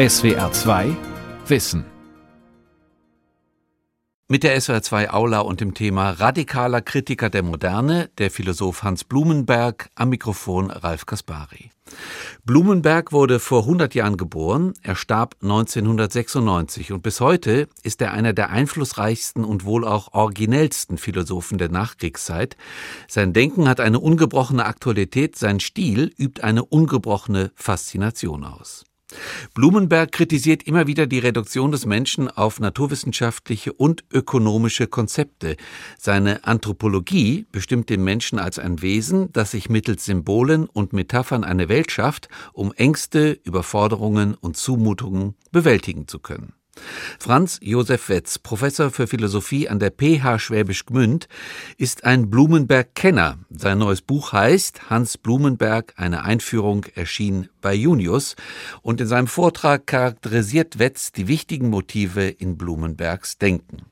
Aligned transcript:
SWR 0.00 0.50
2 0.50 0.96
Wissen 1.46 1.84
mit 4.28 4.44
der 4.44 4.58
SWR 4.58 4.80
2 4.80 5.10
Aula 5.10 5.40
und 5.40 5.60
dem 5.60 5.74
Thema 5.74 6.12
Radikaler 6.12 6.80
Kritiker 6.80 7.28
der 7.28 7.42
Moderne, 7.42 8.08
der 8.16 8.30
Philosoph 8.30 8.82
Hans 8.82 9.04
Blumenberg, 9.04 9.90
am 9.96 10.08
Mikrofon 10.08 10.70
Ralf 10.70 11.04
Kaspari. 11.04 11.70
Blumenberg 12.46 13.12
wurde 13.12 13.40
vor 13.40 13.64
100 13.64 13.94
Jahren 13.94 14.16
geboren, 14.16 14.72
er 14.82 14.96
starb 14.96 15.36
1996 15.42 16.92
und 16.92 17.02
bis 17.02 17.20
heute 17.20 17.68
ist 17.82 18.00
er 18.00 18.12
einer 18.14 18.32
der 18.32 18.48
einflussreichsten 18.48 19.44
und 19.44 19.66
wohl 19.66 19.86
auch 19.86 20.14
originellsten 20.14 20.96
Philosophen 20.96 21.58
der 21.58 21.68
Nachkriegszeit. 21.68 22.56
Sein 23.06 23.34
Denken 23.34 23.68
hat 23.68 23.80
eine 23.80 24.00
ungebrochene 24.00 24.64
Aktualität, 24.64 25.36
sein 25.36 25.60
Stil 25.60 26.10
übt 26.16 26.42
eine 26.42 26.64
ungebrochene 26.64 27.50
Faszination 27.54 28.44
aus. 28.44 28.86
Blumenberg 29.54 30.12
kritisiert 30.12 30.62
immer 30.64 30.86
wieder 30.86 31.06
die 31.06 31.18
Reduktion 31.18 31.72
des 31.72 31.86
Menschen 31.86 32.28
auf 32.28 32.60
naturwissenschaftliche 32.60 33.72
und 33.72 34.04
ökonomische 34.12 34.86
Konzepte. 34.86 35.56
Seine 35.98 36.44
Anthropologie 36.44 37.46
bestimmt 37.52 37.90
den 37.90 38.04
Menschen 38.04 38.38
als 38.38 38.58
ein 38.58 38.82
Wesen, 38.82 39.32
das 39.32 39.52
sich 39.52 39.68
mittels 39.68 40.04
Symbolen 40.04 40.66
und 40.66 40.92
Metaphern 40.92 41.44
eine 41.44 41.68
Welt 41.68 41.90
schafft, 41.90 42.28
um 42.52 42.72
Ängste, 42.72 43.38
Überforderungen 43.44 44.34
und 44.34 44.56
Zumutungen 44.56 45.34
bewältigen 45.50 46.06
zu 46.06 46.18
können. 46.18 46.52
Franz 47.18 47.58
Josef 47.62 48.08
Wetz, 48.08 48.38
Professor 48.38 48.90
für 48.90 49.06
Philosophie 49.06 49.68
an 49.68 49.78
der 49.78 49.90
PH 49.90 50.38
Schwäbisch 50.38 50.86
Gmünd, 50.86 51.28
ist 51.76 52.04
ein 52.04 52.30
Blumenberg-Kenner. 52.30 53.38
Sein 53.50 53.78
neues 53.78 54.02
Buch 54.02 54.32
heißt 54.32 54.90
Hans 54.90 55.18
Blumenberg, 55.18 55.94
eine 55.96 56.24
Einführung 56.24 56.86
erschien 56.94 57.48
bei 57.60 57.74
Junius 57.74 58.36
und 58.82 59.00
in 59.00 59.06
seinem 59.06 59.26
Vortrag 59.26 59.86
charakterisiert 59.86 60.78
Wetz 60.78 61.12
die 61.12 61.28
wichtigen 61.28 61.70
Motive 61.70 62.28
in 62.28 62.56
Blumenbergs 62.56 63.38
Denken. 63.38 63.86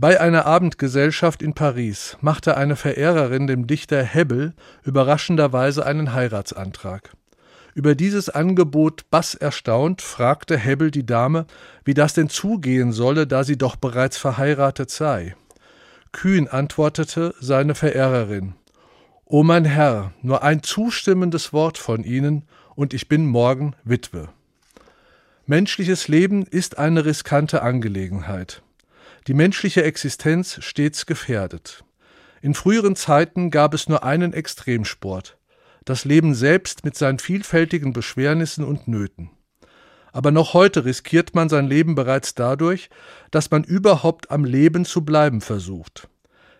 Bei 0.00 0.20
einer 0.20 0.46
Abendgesellschaft 0.46 1.42
in 1.42 1.54
Paris 1.54 2.16
machte 2.20 2.56
eine 2.56 2.76
Verehrerin 2.76 3.48
dem 3.48 3.66
Dichter 3.66 4.00
Hebbel 4.04 4.54
überraschenderweise 4.84 5.84
einen 5.84 6.12
Heiratsantrag. 6.12 7.10
Über 7.78 7.94
dieses 7.94 8.28
Angebot 8.28 9.08
bass 9.08 9.36
erstaunt 9.36 10.02
fragte 10.02 10.58
Hebbel 10.58 10.90
die 10.90 11.06
Dame, 11.06 11.46
wie 11.84 11.94
das 11.94 12.12
denn 12.12 12.28
zugehen 12.28 12.90
solle, 12.90 13.24
da 13.28 13.44
sie 13.44 13.56
doch 13.56 13.76
bereits 13.76 14.18
verheiratet 14.18 14.90
sei. 14.90 15.36
Kühn 16.10 16.48
antwortete 16.48 17.36
seine 17.38 17.76
Verehrerin 17.76 18.54
O 19.26 19.44
mein 19.44 19.64
Herr, 19.64 20.12
nur 20.22 20.42
ein 20.42 20.64
zustimmendes 20.64 21.52
Wort 21.52 21.78
von 21.78 22.02
Ihnen, 22.02 22.48
und 22.74 22.94
ich 22.94 23.06
bin 23.06 23.26
morgen 23.26 23.76
Witwe. 23.84 24.28
Menschliches 25.46 26.08
Leben 26.08 26.46
ist 26.46 26.78
eine 26.78 27.04
riskante 27.04 27.62
Angelegenheit. 27.62 28.60
Die 29.28 29.34
menschliche 29.34 29.84
Existenz 29.84 30.58
stets 30.64 31.06
gefährdet. 31.06 31.84
In 32.42 32.54
früheren 32.54 32.96
Zeiten 32.96 33.52
gab 33.52 33.72
es 33.72 33.88
nur 33.88 34.02
einen 34.02 34.32
Extremsport, 34.32 35.37
das 35.88 36.04
Leben 36.04 36.34
selbst 36.34 36.84
mit 36.84 36.96
seinen 36.96 37.18
vielfältigen 37.18 37.94
Beschwernissen 37.94 38.62
und 38.62 38.88
Nöten. 38.88 39.30
Aber 40.12 40.30
noch 40.30 40.52
heute 40.52 40.84
riskiert 40.84 41.34
man 41.34 41.48
sein 41.48 41.66
Leben 41.66 41.94
bereits 41.94 42.34
dadurch, 42.34 42.90
dass 43.30 43.50
man 43.50 43.64
überhaupt 43.64 44.30
am 44.30 44.44
Leben 44.44 44.84
zu 44.84 45.04
bleiben 45.04 45.40
versucht. 45.40 46.08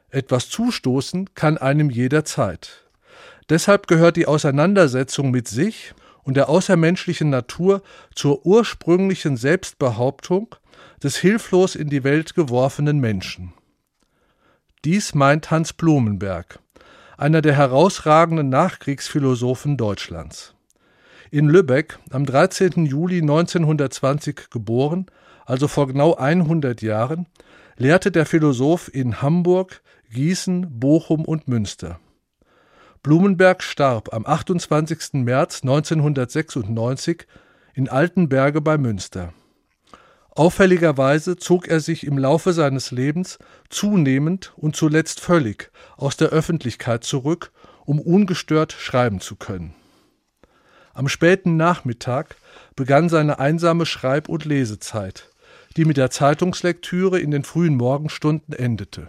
Etwas 0.09 0.49
zustoßen 0.49 1.35
kann 1.35 1.59
einem 1.59 1.91
jederzeit. 1.91 2.89
Deshalb 3.51 3.87
gehört 3.87 4.17
die 4.17 4.27
Auseinandersetzung 4.27 5.31
mit 5.31 5.47
sich 5.47 5.93
und 6.23 6.39
der 6.39 6.49
außermenschlichen 6.49 7.29
Natur 7.29 7.83
zur 8.15 8.47
ursprünglichen 8.47 9.37
Selbstbehauptung 9.37 10.55
des 11.03 11.17
hilflos 11.17 11.75
in 11.75 11.91
die 11.91 12.05
Welt 12.05 12.35
geworfenen 12.35 12.99
Menschen. 12.99 13.53
Dies 14.85 15.15
meint 15.15 15.51
Hans 15.51 15.75
Blumenberg 15.75 16.61
einer 17.19 17.43
der 17.43 17.55
herausragenden 17.57 18.49
Nachkriegsphilosophen 18.49 19.77
Deutschlands. 19.77 20.55
In 21.33 21.49
Lübeck 21.49 21.99
am 22.11 22.25
13. 22.25 22.87
Juli 22.87 23.21
1920 23.21 24.51
geboren, 24.51 25.07
also 25.45 25.67
vor 25.67 25.89
genau 25.89 26.15
100 26.15 26.81
Jahren, 26.81 27.27
lehrte 27.77 28.13
der 28.13 28.25
Philosoph 28.25 28.89
in 28.95 29.21
Hamburg, 29.21 29.83
Gießen, 30.11 30.79
Bochum 30.79 31.25
und 31.25 31.49
Münster. 31.49 31.99
Blumenberg 33.03 33.65
starb 33.65 34.15
am 34.15 34.25
28. 34.25 35.15
März 35.25 35.63
1996 35.63 37.27
in 37.75 37.89
Altenberge 37.89 38.61
bei 38.61 38.79
Münster. 38.79 39.33
Auffälligerweise 40.39 41.37
zog 41.37 41.67
er 41.67 41.81
sich 41.81 42.07
im 42.07 42.17
Laufe 42.17 42.53
seines 42.53 42.93
Lebens 42.93 43.41
zunehmend 43.71 44.53
und 44.55 44.77
zuletzt 44.77 45.19
völlig 45.19 45.73
aus 45.97 46.17
der 46.17 46.29
Öffentlichkeit 46.29 47.03
zurück, 47.03 47.51
um 47.87 47.99
ungestört 48.01 48.71
schreiben 48.71 49.21
zu 49.21 49.35
können. 49.35 49.75
Am 50.95 51.09
späten 51.09 51.57
Nachmittag 51.57 52.37
begann 52.77 53.09
seine 53.09 53.41
einsame 53.41 53.85
Schreib- 53.85 54.29
und 54.29 54.45
Lesezeit, 54.45 55.29
die 55.77 55.85
mit 55.85 55.97
der 55.97 56.11
Zeitungslektüre 56.11 57.19
in 57.19 57.33
den 57.33 57.43
frühen 57.43 57.77
Morgenstunden 57.77 58.55
endete. 58.55 59.09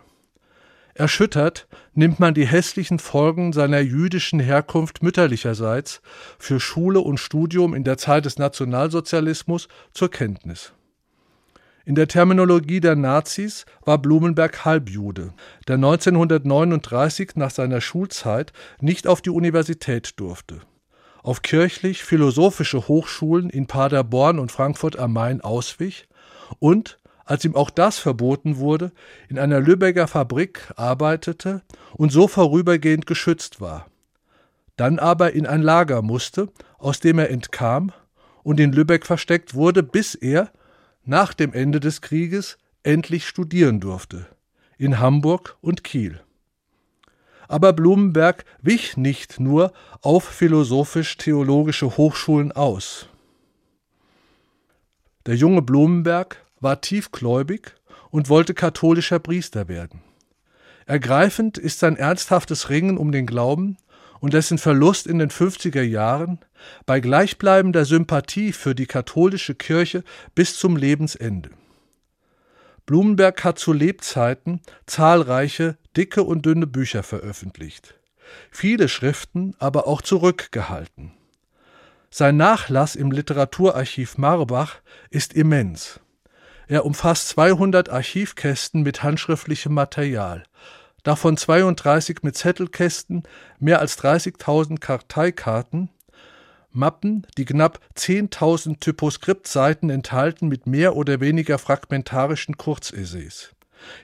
Erschüttert 0.96 1.68
nimmt 1.94 2.20
man 2.20 2.34
die 2.34 2.48
hässlichen 2.48 2.98
Folgen 2.98 3.54
seiner 3.54 3.82
jüdischen 3.82 4.40
Herkunft 4.40 5.04
mütterlicherseits 5.04 6.02
für 6.40 6.60
Schule 6.60 7.02
und 7.02 7.20
Studium 7.20 7.76
in 7.76 7.84
der 7.84 8.00
Zeit 8.00 8.26
des 8.26 8.40
Nationalsozialismus 8.40 9.68
zur 9.94 10.10
Kenntnis. 10.10 10.74
In 11.90 11.96
der 11.96 12.08
Terminologie 12.08 12.82
der 12.82 12.96
Nazis 12.96 13.66
war 13.84 13.98
Blumenberg 13.98 14.64
Halbjude, 14.64 15.34
der 15.68 15.78
1939 15.78 17.32
nach 17.34 17.50
seiner 17.50 17.82
Schulzeit 17.82 18.54
nicht 18.80 19.08
auf 19.08 19.24
die 19.24 19.32
Universität 19.32 20.20
durfte. 20.20 20.60
Auf 21.24 21.42
kirchlich-philosophische 21.42 22.88
Hochschulen 22.88 23.50
in 23.50 23.66
Paderborn 23.66 24.38
und 24.38 24.52
Frankfurt 24.52 25.00
am 25.00 25.14
Main 25.14 25.42
auswich 25.42 26.08
und, 26.60 27.00
als 27.26 27.44
ihm 27.44 27.56
auch 27.56 27.72
das 27.72 27.98
verboten 27.98 28.58
wurde, 28.58 28.92
in 29.28 29.40
einer 29.40 29.60
Lübecker 29.60 30.08
Fabrik 30.08 30.72
arbeitete 30.76 31.64
und 31.94 32.12
so 32.12 32.28
vorübergehend 32.28 33.08
geschützt 33.08 33.62
war. 33.62 33.88
Dann 34.76 35.00
aber 35.00 35.34
in 35.34 35.48
ein 35.48 35.64
Lager 35.64 36.04
musste, 36.04 36.50
aus 36.78 37.00
dem 37.00 37.18
er 37.18 37.32
entkam 37.32 37.92
und 38.44 38.60
in 38.60 38.74
Lübeck 38.74 39.08
versteckt 39.08 39.56
wurde, 39.56 39.82
bis 39.82 40.14
er 40.14 40.52
nach 41.10 41.34
dem 41.34 41.54
Ende 41.54 41.80
des 41.80 42.02
Krieges 42.02 42.60
endlich 42.84 43.28
studieren 43.28 43.80
durfte, 43.80 44.28
in 44.78 45.00
Hamburg 45.00 45.58
und 45.60 45.84
Kiel. 45.84 46.22
Aber 47.48 47.74
Blumenberg 47.74 48.46
wich 48.62 48.96
nicht 48.96 49.40
nur 49.40 49.74
auf 50.02 50.24
philosophisch-theologische 50.24 51.98
Hochschulen 51.98 52.52
aus. 52.52 53.10
Der 55.26 55.36
junge 55.36 55.64
Blumenberg 55.64 56.46
war 56.60 56.80
tiefgläubig 56.80 57.74
und 58.12 58.30
wollte 58.30 58.54
katholischer 58.54 59.18
Priester 59.18 59.68
werden. 59.68 60.04
Ergreifend 60.86 61.58
ist 61.58 61.80
sein 61.80 61.98
ernsthaftes 61.98 62.70
Ringen 62.70 63.00
um 63.00 63.12
den 63.12 63.26
Glauben 63.26 63.78
und 64.20 64.34
dessen 64.34 64.58
Verlust 64.58 65.08
in 65.08 65.20
den 65.20 65.30
50er 65.30 65.82
Jahren 65.82 66.40
bei 66.86 67.00
gleichbleibender 67.00 67.86
Sympathie 67.86 68.52
für 68.52 68.76
die 68.76 68.86
katholische 68.86 69.56
Kirche 69.56 70.04
bis 70.36 70.58
zum 70.58 70.76
Lebensende. 70.76 71.52
Blumenberg 72.86 73.44
hat 73.44 73.60
zu 73.60 73.72
Lebzeiten 73.72 74.62
zahlreiche 74.88 75.78
dicke 75.96 76.24
und 76.24 76.46
dünne 76.46 76.68
Bücher 76.68 77.04
veröffentlicht, 77.04 77.96
viele 78.52 78.90
Schriften 78.90 79.56
aber 79.60 79.88
auch 79.88 80.02
zurückgehalten. 80.02 81.14
Sein 82.12 82.38
Nachlass 82.38 82.96
im 82.96 83.12
Literaturarchiv 83.12 84.18
Marbach 84.18 84.78
ist 85.12 85.34
immens. 85.34 86.00
Er 86.68 86.86
umfasst 86.86 87.30
200 87.30 87.90
Archivkästen 87.90 88.82
mit 88.82 89.04
handschriftlichem 89.04 89.74
Material, 89.74 90.44
davon 91.10 91.38
32 91.38 92.22
mit 92.22 92.38
Zettelkästen, 92.38 93.24
mehr 93.58 93.80
als 93.80 93.98
30.000 93.98 94.78
Karteikarten, 94.78 95.90
Mappen, 96.70 97.26
die 97.36 97.46
knapp 97.46 97.80
10.000 97.98 98.80
Typoskriptseiten 98.80 99.90
enthalten 99.90 100.50
mit 100.50 100.68
mehr 100.68 100.96
oder 100.96 101.20
weniger 101.20 101.58
fragmentarischen 101.58 102.58
Kurzessays. 102.58 103.56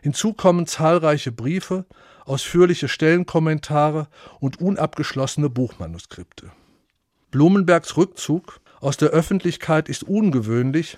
Hinzu 0.01 0.33
kommen 0.33 0.65
zahlreiche 0.65 1.31
Briefe, 1.31 1.85
ausführliche 2.25 2.87
Stellenkommentare 2.87 4.07
und 4.39 4.59
unabgeschlossene 4.59 5.51
Buchmanuskripte. 5.51 6.53
Blumenbergs 7.29 7.97
Rückzug 7.97 8.61
aus 8.81 8.97
der 8.97 9.09
Öffentlichkeit 9.09 9.89
ist 9.89 10.01
ungewöhnlich 10.01 10.97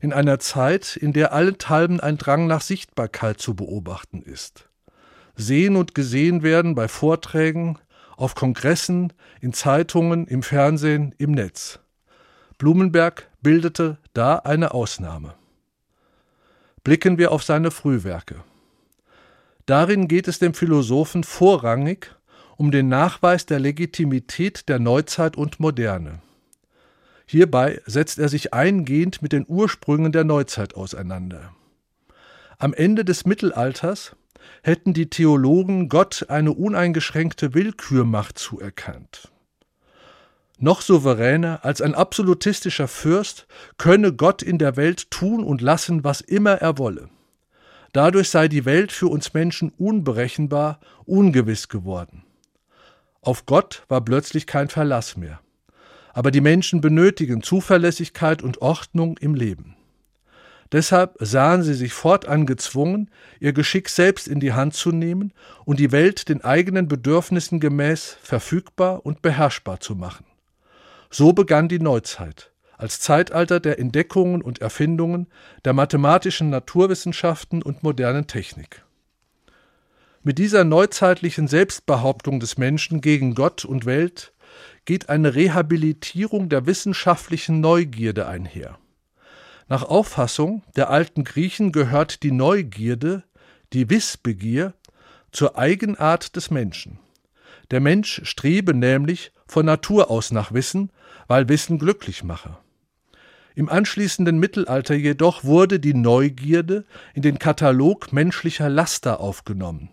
in 0.00 0.12
einer 0.12 0.40
Zeit, 0.40 0.96
in 0.96 1.12
der 1.12 1.32
allenthalben 1.32 2.00
ein 2.00 2.18
Drang 2.18 2.48
nach 2.48 2.60
Sichtbarkeit 2.60 3.38
zu 3.40 3.54
beobachten 3.54 4.20
ist 4.20 4.68
sehen 5.36 5.76
und 5.76 5.94
gesehen 5.94 6.42
werden 6.42 6.74
bei 6.74 6.88
Vorträgen, 6.88 7.78
auf 8.16 8.34
Kongressen, 8.34 9.12
in 9.40 9.52
Zeitungen, 9.52 10.26
im 10.26 10.42
Fernsehen, 10.42 11.14
im 11.18 11.32
Netz. 11.32 11.80
Blumenberg 12.58 13.28
bildete 13.42 13.98
da 14.12 14.36
eine 14.36 14.72
Ausnahme. 14.72 15.34
Blicken 16.84 17.18
wir 17.18 17.32
auf 17.32 17.42
seine 17.42 17.70
Frühwerke. 17.70 18.44
Darin 19.66 20.06
geht 20.08 20.28
es 20.28 20.38
dem 20.38 20.54
Philosophen 20.54 21.24
vorrangig 21.24 22.14
um 22.56 22.70
den 22.70 22.88
Nachweis 22.88 23.46
der 23.46 23.58
Legitimität 23.58 24.68
der 24.68 24.78
Neuzeit 24.78 25.36
und 25.36 25.58
Moderne. 25.60 26.20
Hierbei 27.26 27.80
setzt 27.86 28.18
er 28.18 28.28
sich 28.28 28.52
eingehend 28.52 29.22
mit 29.22 29.32
den 29.32 29.44
Ursprüngen 29.48 30.12
der 30.12 30.24
Neuzeit 30.24 30.74
auseinander. 30.74 31.54
Am 32.58 32.74
Ende 32.74 33.04
des 33.04 33.24
Mittelalters 33.24 34.14
hätten 34.62 34.94
die 34.94 35.10
Theologen 35.10 35.88
Gott 35.88 36.26
eine 36.28 36.52
uneingeschränkte 36.52 37.54
Willkürmacht 37.54 38.38
zuerkannt. 38.38 39.30
Noch 40.58 40.80
souveräner 40.80 41.64
als 41.64 41.80
ein 41.82 41.94
absolutistischer 41.94 42.88
Fürst 42.88 43.46
könne 43.76 44.12
Gott 44.12 44.42
in 44.42 44.58
der 44.58 44.76
Welt 44.76 45.10
tun 45.10 45.42
und 45.44 45.60
lassen, 45.60 46.04
was 46.04 46.20
immer 46.20 46.52
er 46.52 46.78
wolle. 46.78 47.08
Dadurch 47.92 48.30
sei 48.30 48.48
die 48.48 48.64
Welt 48.64 48.90
für 48.90 49.08
uns 49.08 49.34
Menschen 49.34 49.72
unberechenbar, 49.76 50.80
ungewiss 51.04 51.68
geworden. 51.68 52.24
Auf 53.20 53.46
Gott 53.46 53.84
war 53.88 54.04
plötzlich 54.04 54.46
kein 54.46 54.68
Verlass 54.68 55.16
mehr. 55.16 55.40
Aber 56.12 56.30
die 56.30 56.40
Menschen 56.40 56.80
benötigen 56.80 57.42
Zuverlässigkeit 57.42 58.42
und 58.42 58.62
Ordnung 58.62 59.16
im 59.18 59.34
Leben. 59.34 59.73
Deshalb 60.72 61.16
sahen 61.20 61.62
sie 61.62 61.74
sich 61.74 61.92
fortan 61.92 62.46
gezwungen, 62.46 63.10
ihr 63.40 63.52
Geschick 63.52 63.88
selbst 63.88 64.28
in 64.28 64.40
die 64.40 64.52
Hand 64.52 64.74
zu 64.74 64.90
nehmen 64.90 65.32
und 65.64 65.78
die 65.78 65.92
Welt 65.92 66.28
den 66.28 66.42
eigenen 66.42 66.88
Bedürfnissen 66.88 67.60
gemäß 67.60 68.16
verfügbar 68.22 69.04
und 69.04 69.22
beherrschbar 69.22 69.80
zu 69.80 69.94
machen. 69.94 70.24
So 71.10 71.32
begann 71.32 71.68
die 71.68 71.78
Neuzeit, 71.78 72.50
als 72.76 72.98
Zeitalter 72.98 73.60
der 73.60 73.78
Entdeckungen 73.78 74.42
und 74.42 74.60
Erfindungen, 74.60 75.28
der 75.64 75.74
mathematischen 75.74 76.50
Naturwissenschaften 76.50 77.62
und 77.62 77.82
modernen 77.82 78.26
Technik. 78.26 78.82
Mit 80.22 80.38
dieser 80.38 80.64
neuzeitlichen 80.64 81.48
Selbstbehauptung 81.48 82.40
des 82.40 82.56
Menschen 82.56 83.02
gegen 83.02 83.34
Gott 83.34 83.64
und 83.64 83.84
Welt 83.84 84.32
geht 84.86 85.08
eine 85.08 85.34
Rehabilitierung 85.34 86.48
der 86.48 86.66
wissenschaftlichen 86.66 87.60
Neugierde 87.60 88.26
einher. 88.26 88.78
Nach 89.68 89.82
Auffassung 89.82 90.62
der 90.76 90.90
alten 90.90 91.24
Griechen 91.24 91.72
gehört 91.72 92.22
die 92.22 92.32
Neugierde, 92.32 93.24
die 93.72 93.88
Wissbegier, 93.88 94.74
zur 95.32 95.58
Eigenart 95.58 96.36
des 96.36 96.50
Menschen. 96.50 96.98
Der 97.70 97.80
Mensch 97.80 98.20
strebe 98.24 98.74
nämlich 98.74 99.32
von 99.46 99.66
Natur 99.66 100.10
aus 100.10 100.30
nach 100.30 100.52
Wissen, 100.52 100.90
weil 101.26 101.48
Wissen 101.48 101.78
glücklich 101.78 102.22
mache. 102.22 102.58
Im 103.54 103.68
anschließenden 103.68 104.38
Mittelalter 104.38 104.94
jedoch 104.94 105.44
wurde 105.44 105.80
die 105.80 105.94
Neugierde 105.94 106.84
in 107.14 107.22
den 107.22 107.38
Katalog 107.38 108.12
menschlicher 108.12 108.68
Laster 108.68 109.20
aufgenommen. 109.20 109.90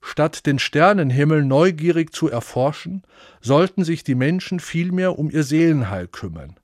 Statt 0.00 0.46
den 0.46 0.58
Sternenhimmel 0.58 1.44
neugierig 1.44 2.14
zu 2.14 2.28
erforschen, 2.28 3.02
sollten 3.40 3.84
sich 3.84 4.04
die 4.04 4.14
Menschen 4.14 4.60
vielmehr 4.60 5.18
um 5.18 5.28
ihr 5.30 5.42
Seelenheil 5.42 6.06
kümmern. 6.06 6.56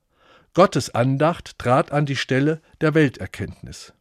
Gottes 0.55 0.95
Andacht 0.95 1.59
trat 1.59 1.91
an 1.91 2.05
die 2.05 2.15
Stelle 2.15 2.61
der 2.79 2.93
Welterkenntnis. 2.93 3.91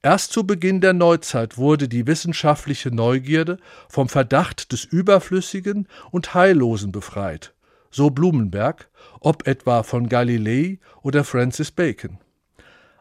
Erst 0.00 0.32
zu 0.32 0.46
Beginn 0.46 0.80
der 0.80 0.94
Neuzeit 0.94 1.58
wurde 1.58 1.86
die 1.86 2.06
wissenschaftliche 2.06 2.90
Neugierde 2.90 3.58
vom 3.90 4.08
Verdacht 4.08 4.72
des 4.72 4.84
Überflüssigen 4.84 5.86
und 6.10 6.32
Heillosen 6.32 6.92
befreit, 6.92 7.52
so 7.90 8.08
Blumenberg, 8.08 8.88
ob 9.20 9.46
etwa 9.46 9.82
von 9.82 10.08
Galilei 10.08 10.78
oder 11.02 11.24
Francis 11.24 11.70
Bacon. 11.70 12.20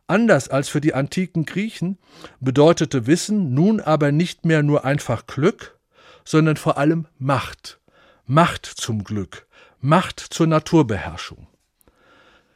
Anders 0.07 0.49
als 0.49 0.67
für 0.67 0.81
die 0.81 0.93
antiken 0.93 1.45
Griechen 1.45 1.97
bedeutete 2.41 3.07
Wissen 3.07 3.53
nun 3.53 3.79
aber 3.79 4.11
nicht 4.11 4.45
mehr 4.45 4.63
nur 4.63 4.83
einfach 4.83 5.27
Glück, 5.27 5.79
sondern 6.25 6.57
vor 6.57 6.77
allem 6.77 7.07
Macht. 7.19 7.79
Macht 8.25 8.65
zum 8.65 9.05
Glück, 9.05 9.47
Macht 9.79 10.19
zur 10.19 10.47
Naturbeherrschung. 10.47 11.47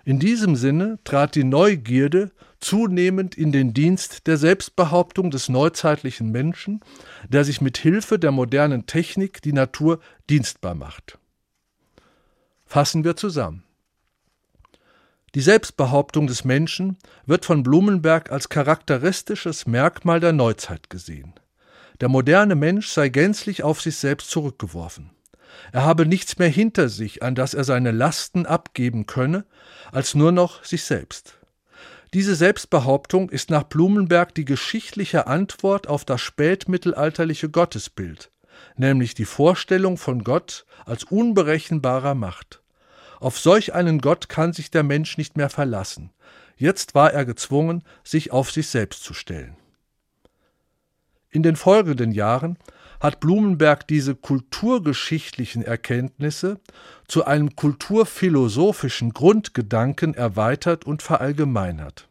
In 0.06 0.20
diesem 0.20 0.56
Sinne 0.56 0.98
trat 1.04 1.36
die 1.36 1.44
Neugierde 1.44 2.32
zunehmend 2.60 3.36
in 3.36 3.52
den 3.52 3.74
Dienst 3.74 4.28
der 4.28 4.38
Selbstbehauptung 4.38 5.32
des 5.32 5.50
neuzeitlichen 5.50 6.32
Menschen, 6.32 6.82
der 7.28 7.44
sich 7.44 7.62
mit 7.62 7.78
Hilfe 7.78 8.20
der 8.20 8.32
modernen 8.32 8.86
Technik 8.86 9.42
die 9.42 9.54
Natur 9.54 10.00
dienstbar 10.30 10.76
macht. 10.76 11.18
Fassen 12.66 13.04
wir 13.04 13.16
zusammen. 13.16 13.64
Die 15.36 15.42
Selbstbehauptung 15.42 16.28
des 16.28 16.44
Menschen 16.44 16.98
wird 17.26 17.46
von 17.46 17.62
Blumenberg 17.62 18.32
als 18.32 18.50
charakteristisches 18.50 19.68
Merkmal 19.68 20.20
der 20.20 20.34
Neuzeit 20.34 20.90
gesehen. 20.90 21.34
Der 22.02 22.10
moderne 22.10 22.56
Mensch 22.56 22.88
sei 22.88 23.10
gänzlich 23.10 23.62
auf 23.64 23.82
sich 23.82 23.98
selbst 23.98 24.32
zurückgeworfen. 24.32 25.12
Er 25.72 25.84
habe 25.84 26.06
nichts 26.06 26.38
mehr 26.38 26.50
hinter 26.50 26.90
sich, 26.90 27.24
an 27.24 27.36
das 27.36 27.54
er 27.54 27.64
seine 27.64 27.92
Lasten 27.92 28.46
abgeben 28.46 29.06
könne, 29.06 29.46
als 29.92 30.16
nur 30.16 30.32
noch 30.32 30.64
sich 30.64 30.84
selbst. 30.84 31.40
Diese 32.14 32.36
Selbstbehauptung 32.36 33.30
ist 33.30 33.52
nach 33.52 33.64
Blumenberg 33.64 34.34
die 34.34 34.46
geschichtliche 34.46 35.28
Antwort 35.28 35.88
auf 35.88 36.06
das 36.06 36.22
spätmittelalterliche 36.22 37.50
Gottesbild, 37.50 38.32
nämlich 38.78 39.14
die 39.14 39.26
Vorstellung 39.26 39.98
von 39.98 40.24
Gott 40.24 40.66
als 40.86 41.04
unberechenbarer 41.04 42.16
Macht. 42.16 42.64
Auf 43.20 43.38
solch 43.38 43.74
einen 43.76 44.00
Gott 44.00 44.28
kann 44.28 44.54
sich 44.54 44.72
der 44.72 44.84
Mensch 44.84 45.18
nicht 45.18 45.38
mehr 45.38 45.50
verlassen. 45.50 46.12
Jetzt 46.58 46.96
war 46.96 47.14
er 47.14 47.26
gezwungen, 47.26 47.84
sich 48.04 48.32
auf 48.32 48.50
sich 48.50 48.68
selbst 48.70 49.04
zu 49.04 49.14
stellen. 49.14 49.56
In 51.30 51.44
den 51.44 51.56
folgenden 51.56 52.12
Jahren 52.12 52.58
hat 53.00 53.20
Blumenberg 53.20 53.88
diese 53.88 54.16
kulturgeschichtlichen 54.16 55.64
Erkenntnisse 55.64 56.60
zu 57.08 57.26
einem 57.26 57.56
kulturphilosophischen 57.56 59.14
Grundgedanken 59.14 60.14
erweitert 60.14 60.86
und 60.86 61.02
verallgemeinert. 61.02 62.08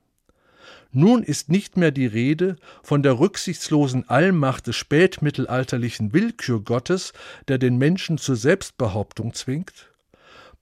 Nun 0.90 1.23
ist 1.23 1.50
nicht 1.50 1.76
mehr 1.76 1.90
die 1.90 2.06
Rede 2.06 2.56
von 2.82 3.02
der 3.02 3.19
rücksichtslosen 3.19 4.08
Allmacht 4.08 4.67
des 4.67 4.76
spätmittelalterlichen 4.76 6.14
Willkürgottes, 6.14 7.12
der 7.46 7.58
den 7.58 7.76
Menschen 7.76 8.17
zur 8.17 8.37
Selbstbehauptung 8.37 9.35
zwingt, 9.35 9.88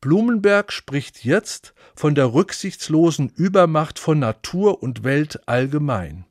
Blumenberg 0.00 0.72
spricht 0.72 1.24
jetzt 1.24 1.74
von 1.94 2.14
der 2.14 2.32
rücksichtslosen 2.32 3.30
Übermacht 3.30 3.98
von 3.98 4.18
Natur 4.18 4.82
und 4.82 5.04
Welt 5.04 5.40
allgemein, 5.48 6.26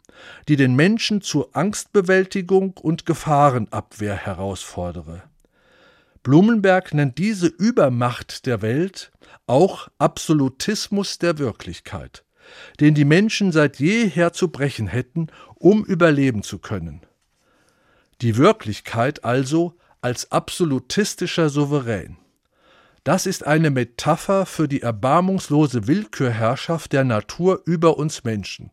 die 0.47 0.55
den 0.55 0.75
Menschen 0.75 1.21
zur 1.21 1.49
Angstbewältigung 1.53 2.77
und 2.77 3.05
Gefahrenabwehr 3.05 4.15
herausfordere. 4.15 5.23
Blumenberg 6.23 6.93
nennt 6.93 7.17
diese 7.17 7.47
Übermacht 7.47 8.45
der 8.45 8.61
Welt 8.61 9.11
auch 9.47 9.89
Absolutismus 9.99 11.19
der 11.19 11.37
Wirklichkeit, 11.37 12.23
den 12.79 12.95
die 12.95 13.05
Menschen 13.05 13.51
seit 13.51 13.79
jeher 13.79 14.33
zu 14.33 14.47
brechen 14.47 14.87
hätten, 14.87 15.27
um 15.55 15.85
überleben 15.85 16.41
zu 16.41 16.57
können. 16.57 17.01
Die 18.21 18.37
Wirklichkeit 18.37 19.23
also 19.23 19.77
als 20.01 20.31
absolutistischer 20.31 21.49
Souverän. 21.49 22.17
Das 23.03 23.27
ist 23.27 23.45
eine 23.45 23.69
Metapher 23.69 24.47
für 24.47 24.67
die 24.67 24.81
erbarmungslose 24.81 25.85
Willkürherrschaft 25.85 26.91
der 26.91 27.03
Natur 27.03 27.61
über 27.65 27.97
uns 27.97 28.23
Menschen, 28.23 28.71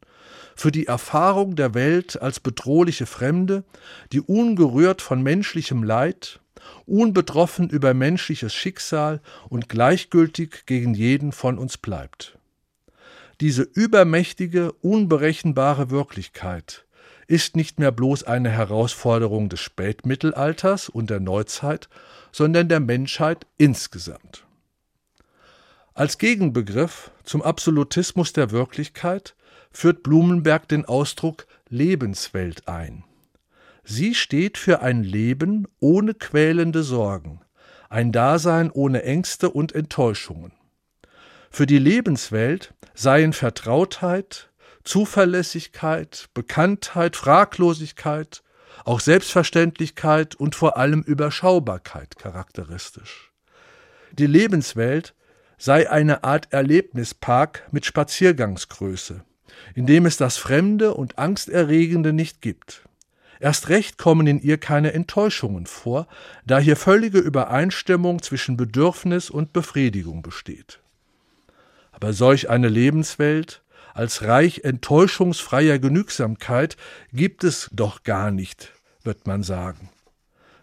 für 0.57 0.71
die 0.71 0.87
Erfahrung 0.87 1.57
der 1.57 1.75
Welt 1.75 2.21
als 2.21 2.41
bedrohliche 2.41 3.07
Fremde, 3.07 3.65
die 4.13 4.21
ungerührt 4.21 5.03
von 5.03 5.23
menschlichem 5.23 5.83
Leid, 5.83 6.41
unbetroffen 6.87 7.69
über 7.69 7.95
menschliches 7.95 8.55
Schicksal 8.55 9.21
und 9.49 9.69
gleichgültig 9.69 10.67
gegen 10.67 10.95
jeden 10.95 11.33
von 11.33 11.59
uns 11.59 11.79
bleibt. 11.79 12.39
Diese 13.41 13.63
übermächtige, 13.63 14.73
unberechenbare 14.73 15.91
Wirklichkeit 15.91 16.85
ist 17.27 17.57
nicht 17.57 17.79
mehr 17.79 17.93
bloß 17.93 18.25
eine 18.25 18.51
Herausforderung 18.51 19.49
des 19.49 19.61
Spätmittelalters 19.61 20.89
und 20.89 21.11
der 21.11 21.21
Neuzeit, 21.21 21.89
sondern 22.31 22.69
der 22.69 22.81
Menschheit 22.81 23.47
insgesamt. 23.59 24.45
Als 25.95 26.19
Gegenbegriff 26.19 27.11
zum 27.25 27.43
Absolutismus 27.43 28.33
der 28.33 28.51
Wirklichkeit 28.51 29.35
führt 29.73 30.03
Blumenberg 30.03 30.69
den 30.69 30.85
Ausdruck 30.85 31.47
Lebenswelt 31.69 32.69
ein. 32.69 33.05
Sie 33.85 34.15
steht 34.15 34.59
für 34.59 34.81
ein 34.81 35.03
Leben 35.03 35.67
ohne 35.81 36.15
quälende 36.15 36.83
Sorgen, 36.83 37.41
ein 37.89 38.13
Dasein 38.13 38.71
ohne 38.71 39.03
Ängste 39.03 39.51
und 39.51 39.75
Enttäuschungen. 39.75 40.53
Für 41.51 41.67
die 41.67 41.79
Lebenswelt 41.79 42.75
seien 42.95 43.33
Vertrautheit, 43.33 44.51
Zuverlässigkeit, 44.85 46.29
Bekanntheit, 46.33 47.17
Fraglosigkeit, 47.17 48.43
auch 48.85 49.01
Selbstverständlichkeit 49.01 50.35
und 50.35 50.55
vor 50.55 50.77
allem 50.77 51.03
Überschaubarkeit 51.03 52.17
charakteristisch. 52.17 53.33
Die 54.13 54.27
Lebenswelt 54.27 55.15
sei 55.59 55.91
eine 55.91 56.25
Art 56.25 56.53
Erlebnispark 56.53 57.69
mit 57.71 57.87
Spaziergangsgröße, 57.87 59.25
in 59.75 59.87
dem 59.87 60.07
es 60.07 60.17
das 60.17 60.37
Fremde 60.37 60.95
und 60.95 61.19
Angsterregende 61.19 62.13
nicht 62.13 62.41
gibt. 62.41 62.83
Erst 63.41 63.69
recht 63.71 63.99
kommen 63.99 64.27
in 64.27 64.41
ihr 64.41 64.57
keine 64.57 64.93
Enttäuschungen 64.93 65.67
vor, 65.67 66.07
da 66.47 66.61
hier 66.61 66.77
völlige 66.77 67.19
Übereinstimmung 67.19 68.23
zwischen 68.23 68.57
Bedürfnis 68.57 69.31
und 69.31 69.53
Befriedigung 69.53 70.23
besteht. 70.23 70.79
Aber 71.91 72.13
solch 72.13 72.51
eine 72.51 72.69
Lebenswelt 72.69 73.63
als 73.95 74.23
Reich 74.23 74.61
enttäuschungsfreier 74.65 75.79
Genügsamkeit 75.79 76.77
gibt 77.13 77.45
es 77.45 77.69
doch 77.73 78.05
gar 78.05 78.31
nicht, 78.31 78.73
wird 79.03 79.27
man 79.27 79.43
sagen. 79.43 79.91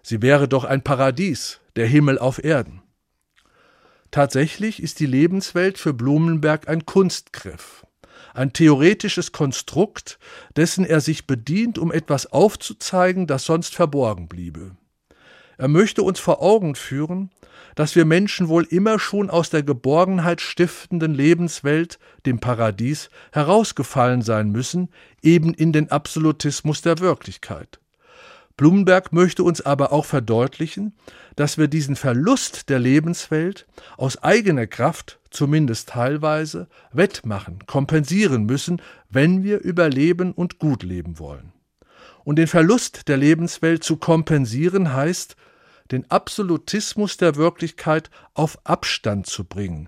Sie 0.01 0.21
wäre 0.21 0.47
doch 0.47 0.63
ein 0.63 0.81
Paradies, 0.81 1.59
der 1.75 1.85
Himmel 1.85 2.17
auf 2.17 2.43
Erden. 2.43 2.81
Tatsächlich 4.11 4.81
ist 4.81 4.99
die 4.99 5.05
Lebenswelt 5.05 5.77
für 5.77 5.93
Blumenberg 5.93 6.67
ein 6.67 6.85
Kunstgriff, 6.85 7.85
ein 8.33 8.53
theoretisches 8.53 9.31
Konstrukt, 9.31 10.19
dessen 10.55 10.85
er 10.85 11.01
sich 11.01 11.27
bedient, 11.27 11.77
um 11.77 11.91
etwas 11.91 12.31
aufzuzeigen, 12.31 13.27
das 13.27 13.45
sonst 13.45 13.75
verborgen 13.75 14.27
bliebe. 14.27 14.75
Er 15.57 15.67
möchte 15.67 16.03
uns 16.03 16.19
vor 16.19 16.41
Augen 16.41 16.75
führen, 16.75 17.31
dass 17.75 17.95
wir 17.95 18.05
Menschen 18.05 18.47
wohl 18.47 18.63
immer 18.63 18.99
schon 18.99 19.29
aus 19.29 19.49
der 19.49 19.63
Geborgenheit 19.63 20.41
stiftenden 20.41 21.13
Lebenswelt, 21.13 21.99
dem 22.25 22.39
Paradies, 22.39 23.09
herausgefallen 23.31 24.21
sein 24.21 24.51
müssen, 24.51 24.89
eben 25.21 25.53
in 25.53 25.73
den 25.73 25.91
Absolutismus 25.91 26.81
der 26.81 26.99
Wirklichkeit. 26.99 27.79
Blumenberg 28.59 29.13
möchte 29.13 29.41
uns 29.43 29.61
aber 29.61 29.93
auch 29.93 30.03
verdeutlichen, 30.03 30.91
dass 31.37 31.57
wir 31.57 31.69
diesen 31.69 31.95
Verlust 31.95 32.67
der 32.67 32.77
Lebenswelt 32.77 33.65
aus 33.95 34.21
eigener 34.21 34.67
Kraft, 34.67 35.21
zumindest 35.29 35.87
teilweise, 35.87 36.67
wettmachen, 36.91 37.59
kompensieren 37.67 38.43
müssen, 38.43 38.81
wenn 39.09 39.43
wir 39.43 39.61
überleben 39.61 40.33
und 40.33 40.59
gut 40.59 40.83
leben 40.83 41.19
wollen. 41.19 41.53
Und 42.25 42.35
den 42.35 42.47
Verlust 42.47 43.07
der 43.07 43.15
Lebenswelt 43.15 43.81
zu 43.81 43.95
kompensieren 43.95 44.93
heißt, 44.93 45.37
den 45.91 46.11
Absolutismus 46.11 47.15
der 47.15 47.37
Wirklichkeit 47.37 48.09
auf 48.33 48.59
Abstand 48.65 49.27
zu 49.27 49.45
bringen. 49.45 49.87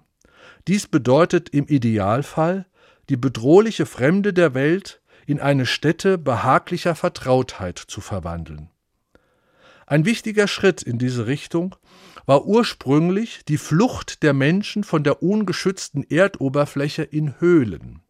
Dies 0.70 0.88
bedeutet 0.88 1.50
im 1.50 1.68
Idealfall, 1.68 2.68
die 3.10 3.18
bedrohliche 3.18 3.86
Fremde 3.86 4.32
der 4.32 4.54
Welt 4.54 5.01
in 5.26 5.40
eine 5.40 5.66
Stätte 5.66 6.18
behaglicher 6.18 6.96
Vertrautheit 6.96 7.78
zu 7.78 8.02
verwandeln. 8.02 8.70
Ein 9.86 10.06
wichtiger 10.06 10.48
Schritt 10.48 10.82
in 10.82 10.98
diese 10.98 11.28
Richtung 11.28 11.76
war 12.26 12.46
ursprünglich 12.46 13.44
die 13.46 13.58
Flucht 13.58 14.24
der 14.24 14.34
Menschen 14.34 14.84
von 14.84 15.04
der 15.04 15.22
ungeschützten 15.22 16.10
Erdoberfläche 16.10 17.04
in 17.04 17.40
Höhlen. 17.40 18.02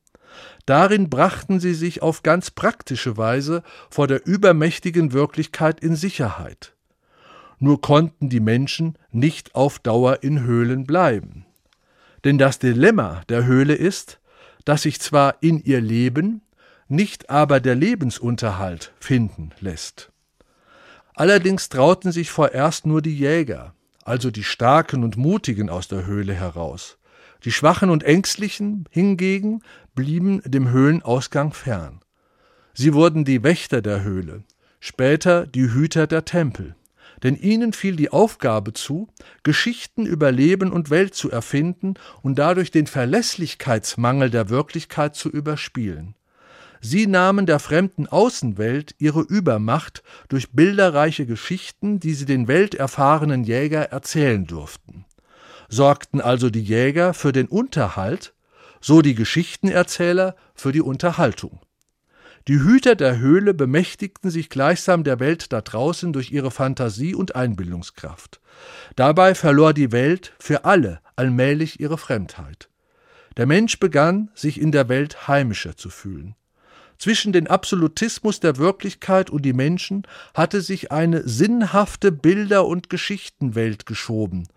Darin 0.65 1.09
brachten 1.09 1.59
sie 1.59 1.73
sich 1.73 2.01
auf 2.01 2.23
ganz 2.23 2.51
praktische 2.51 3.17
Weise 3.17 3.63
vor 3.89 4.07
der 4.07 4.25
übermächtigen 4.25 5.11
Wirklichkeit 5.11 5.79
in 5.79 5.95
Sicherheit. 5.95 6.75
Nur 7.59 7.81
konnten 7.81 8.29
die 8.29 8.39
Menschen 8.39 8.97
nicht 9.11 9.55
auf 9.55 9.79
Dauer 9.79 10.23
in 10.23 10.43
Höhlen 10.43 10.85
bleiben. 10.85 11.45
Denn 12.23 12.37
das 12.37 12.59
Dilemma 12.59 13.21
der 13.29 13.45
Höhle 13.45 13.73
ist, 13.73 14.19
dass 14.65 14.83
sich 14.83 14.99
zwar 14.99 15.41
in 15.41 15.59
ihr 15.63 15.81
Leben, 15.81 16.41
nicht 16.91 17.29
aber 17.29 17.59
der 17.59 17.75
Lebensunterhalt 17.75 18.93
finden 18.99 19.51
lässt. 19.59 20.11
Allerdings 21.15 21.69
trauten 21.69 22.11
sich 22.11 22.31
vorerst 22.31 22.85
nur 22.85 23.01
die 23.01 23.17
Jäger, 23.17 23.73
also 24.03 24.31
die 24.31 24.43
Starken 24.43 25.03
und 25.03 25.17
Mutigen 25.17 25.69
aus 25.69 25.87
der 25.87 26.05
Höhle 26.05 26.33
heraus. 26.33 26.97
Die 27.43 27.51
Schwachen 27.51 27.89
und 27.89 28.03
Ängstlichen 28.03 28.85
hingegen 28.91 29.61
blieben 29.95 30.41
dem 30.45 30.69
Höhlenausgang 30.69 31.53
fern. 31.53 32.01
Sie 32.73 32.93
wurden 32.93 33.25
die 33.25 33.43
Wächter 33.43 33.81
der 33.81 34.03
Höhle, 34.03 34.43
später 34.79 35.45
die 35.47 35.71
Hüter 35.73 36.07
der 36.07 36.25
Tempel, 36.25 36.75
denn 37.23 37.35
ihnen 37.35 37.73
fiel 37.73 37.95
die 37.95 38.11
Aufgabe 38.11 38.73
zu, 38.73 39.07
Geschichten 39.43 40.05
über 40.05 40.31
Leben 40.31 40.71
und 40.71 40.89
Welt 40.89 41.13
zu 41.13 41.29
erfinden 41.29 41.95
und 42.21 42.39
dadurch 42.39 42.71
den 42.71 42.87
Verlässlichkeitsmangel 42.87 44.29
der 44.29 44.49
Wirklichkeit 44.49 45.15
zu 45.15 45.29
überspielen. 45.29 46.15
Sie 46.81 47.05
nahmen 47.05 47.45
der 47.45 47.59
fremden 47.59 48.07
Außenwelt 48.07 48.95
ihre 48.97 49.21
Übermacht 49.21 50.01
durch 50.29 50.51
bilderreiche 50.51 51.27
Geschichten, 51.27 51.99
die 51.99 52.15
sie 52.15 52.25
den 52.25 52.47
welterfahrenen 52.47 53.43
Jäger 53.43 53.91
erzählen 53.91 54.47
durften. 54.47 55.05
Sorgten 55.69 56.19
also 56.19 56.49
die 56.49 56.63
Jäger 56.63 57.13
für 57.13 57.31
den 57.31 57.47
Unterhalt, 57.47 58.33
so 58.81 59.03
die 59.03 59.13
Geschichtenerzähler 59.13 60.35
für 60.55 60.71
die 60.71 60.81
Unterhaltung. 60.81 61.61
Die 62.47 62.59
Hüter 62.59 62.95
der 62.95 63.19
Höhle 63.19 63.53
bemächtigten 63.53 64.31
sich 64.31 64.49
gleichsam 64.49 65.03
der 65.03 65.19
Welt 65.19 65.53
da 65.53 65.61
draußen 65.61 66.11
durch 66.11 66.31
ihre 66.31 66.49
Fantasie 66.49 67.13
und 67.13 67.35
Einbildungskraft. 67.35 68.41
Dabei 68.95 69.35
verlor 69.35 69.73
die 69.73 69.91
Welt 69.91 70.33
für 70.39 70.65
alle 70.65 70.99
allmählich 71.15 71.79
ihre 71.79 71.99
Fremdheit. 71.99 72.69
Der 73.37 73.45
Mensch 73.45 73.79
begann, 73.79 74.31
sich 74.33 74.59
in 74.59 74.71
der 74.71 74.89
Welt 74.89 75.27
heimischer 75.27 75.77
zu 75.77 75.91
fühlen. 75.91 76.35
Zwischen 77.01 77.33
den 77.33 77.47
Absolutismus 77.47 78.41
der 78.41 78.57
Wirklichkeit 78.57 79.31
und 79.31 79.41
die 79.41 79.53
Menschen 79.53 80.03
hatte 80.35 80.61
sich 80.61 80.91
eine 80.91 81.27
sinnhafte 81.27 82.11
Bilder- 82.11 82.67
und 82.67 82.91
Geschichtenwelt 82.91 83.87
geschoben, 83.87 84.47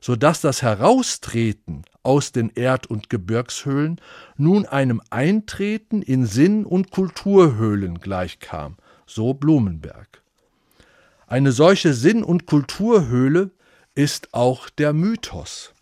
so 0.00 0.16
dass 0.16 0.40
das 0.40 0.62
Heraustreten 0.62 1.84
aus 2.02 2.32
den 2.32 2.50
Erd- 2.56 2.88
und 2.88 3.08
Gebirgshöhlen 3.08 4.00
nun 4.36 4.66
einem 4.66 5.00
Eintreten 5.10 6.02
in 6.02 6.26
Sinn- 6.26 6.66
und 6.66 6.90
Kulturhöhlen 6.90 8.00
gleichkam, 8.00 8.78
so 9.06 9.32
Blumenberg. 9.32 10.22
Eine 11.28 11.52
solche 11.52 11.94
Sinn- 11.94 12.24
und 12.24 12.46
Kulturhöhle 12.46 13.52
ist 13.94 14.34
auch 14.34 14.70
der 14.70 14.92
Mythos. 14.92 15.72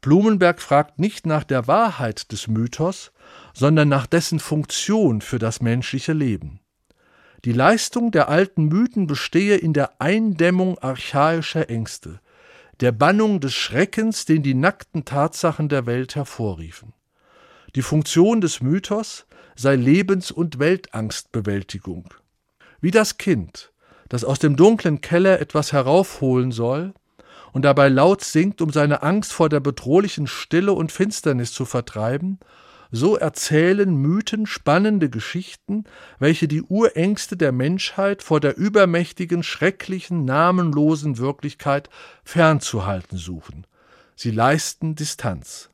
Blumenberg 0.00 0.62
fragt 0.62 0.98
nicht 0.98 1.26
nach 1.26 1.44
der 1.44 1.68
Wahrheit 1.68 2.32
des 2.32 2.48
Mythos, 2.48 3.12
sondern 3.54 3.88
nach 3.88 4.06
dessen 4.06 4.40
Funktion 4.40 5.20
für 5.20 5.38
das 5.38 5.60
menschliche 5.60 6.12
Leben. 6.12 6.60
Die 7.44 7.52
Leistung 7.52 8.12
der 8.12 8.28
alten 8.28 8.66
Mythen 8.66 9.06
bestehe 9.06 9.56
in 9.56 9.72
der 9.72 10.00
Eindämmung 10.00 10.78
archaischer 10.78 11.68
Ängste, 11.68 12.20
der 12.80 12.92
Bannung 12.92 13.40
des 13.40 13.54
Schreckens, 13.54 14.24
den 14.24 14.42
die 14.42 14.54
nackten 14.54 15.04
Tatsachen 15.04 15.68
der 15.68 15.86
Welt 15.86 16.14
hervorriefen. 16.14 16.92
Die 17.74 17.82
Funktion 17.82 18.40
des 18.40 18.60
Mythos 18.60 19.26
sei 19.56 19.76
Lebens- 19.76 20.30
und 20.30 20.58
Weltangstbewältigung. 20.58 22.14
Wie 22.80 22.90
das 22.90 23.18
Kind, 23.18 23.72
das 24.08 24.24
aus 24.24 24.38
dem 24.38 24.56
dunklen 24.56 25.00
Keller 25.00 25.40
etwas 25.40 25.72
heraufholen 25.72 26.52
soll 26.52 26.94
und 27.52 27.62
dabei 27.62 27.88
laut 27.88 28.22
singt, 28.22 28.60
um 28.60 28.70
seine 28.70 29.02
Angst 29.02 29.32
vor 29.32 29.48
der 29.48 29.60
bedrohlichen 29.60 30.26
Stille 30.26 30.72
und 30.72 30.92
Finsternis 30.92 31.52
zu 31.52 31.64
vertreiben 31.64 32.38
so 32.92 33.16
erzählen 33.16 33.96
Mythen 33.96 34.46
spannende 34.46 35.08
Geschichten, 35.08 35.84
welche 36.18 36.46
die 36.46 36.62
Urängste 36.62 37.38
der 37.38 37.50
Menschheit 37.50 38.22
vor 38.22 38.38
der 38.38 38.56
übermächtigen, 38.58 39.42
schrecklichen, 39.42 40.26
namenlosen 40.26 41.16
Wirklichkeit 41.16 41.88
fernzuhalten 42.22 43.16
suchen. 43.16 43.66
Sie 44.14 44.30
leisten 44.30 44.94
Distanz. 44.94 45.70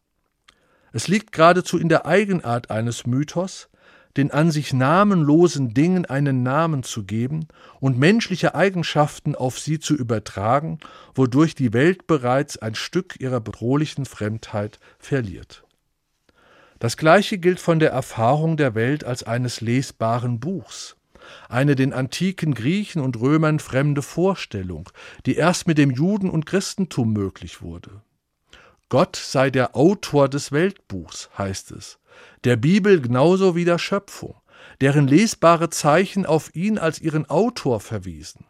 Es 0.93 1.09
liegt 1.09 1.33
geradezu 1.33 1.77
in 1.77 1.89
der 1.89 2.07
Eigenart 2.07 2.71
eines 2.71 3.05
Mythos, 3.05 3.69
den 4.17 4.31
an 4.31 4.51
sich 4.51 4.73
namenlosen 4.73 5.75
Dingen 5.75 6.07
einen 6.07 6.43
Namen 6.43 6.83
zu 6.83 7.05
geben 7.05 7.49
und 7.81 7.99
menschliche 7.99 8.55
Eigenschaften 8.55 9.35
auf 9.35 9.59
sie 9.59 9.81
zu 9.81 9.95
übertragen, 9.95 10.79
wodurch 11.15 11.55
die 11.57 11.73
Welt 11.73 12.07
bereits 12.07 12.59
ein 12.59 12.75
Stück 12.75 13.17
ihrer 13.21 13.41
bedrohlichen 13.41 14.07
Fremdheit 14.07 14.79
verliert. 14.99 15.65
Das 16.79 16.97
gleiche 16.97 17.39
gilt 17.39 17.59
von 17.59 17.79
der 17.79 17.91
Erfahrung 17.91 18.57
der 18.57 18.75
Welt 18.75 19.05
als 19.05 19.25
eines 19.25 19.61
lesbaren 19.61 20.39
Buchs, 20.39 20.97
eine 21.49 21.75
den 21.75 21.93
antiken 21.93 22.55
Griechen 22.55 23.03
und 23.03 23.19
Römern 23.19 23.59
fremde 23.59 24.03
Vorstellung, 24.03 24.89
die 25.27 25.35
erst 25.35 25.67
mit 25.67 25.79
dem 25.79 25.91
Juden 25.91 26.31
und 26.31 26.47
Christentum 26.47 27.13
möglich 27.13 27.63
wurde. 27.63 28.03
Gott 28.89 29.17
sei 29.17 29.51
der 29.51 29.77
Autor 29.77 30.29
des 30.29 30.53
Weltbuchs, 30.53 31.29
heißt 31.37 31.73
es, 31.73 31.99
der 32.45 32.57
Bibel 32.57 33.01
genauso 33.01 33.55
wie 33.55 33.65
der 33.65 33.79
Schöpfung, 33.79 34.37
deren 34.81 35.09
lesbare 35.09 35.71
Zeichen 35.71 36.25
auf 36.25 36.55
ihn 36.55 36.79
als 36.79 37.01
ihren 37.01 37.29
Autor 37.29 37.81
verwiesen. 37.81 38.47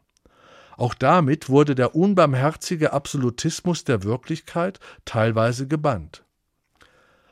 Auch 0.76 0.94
damit 0.94 1.48
wurde 1.48 1.74
der 1.74 1.96
unbarmherzige 1.96 2.92
Absolutismus 2.92 3.82
der 3.82 4.04
Wirklichkeit 4.04 4.78
teilweise 5.04 5.66
gebannt. 5.66 6.24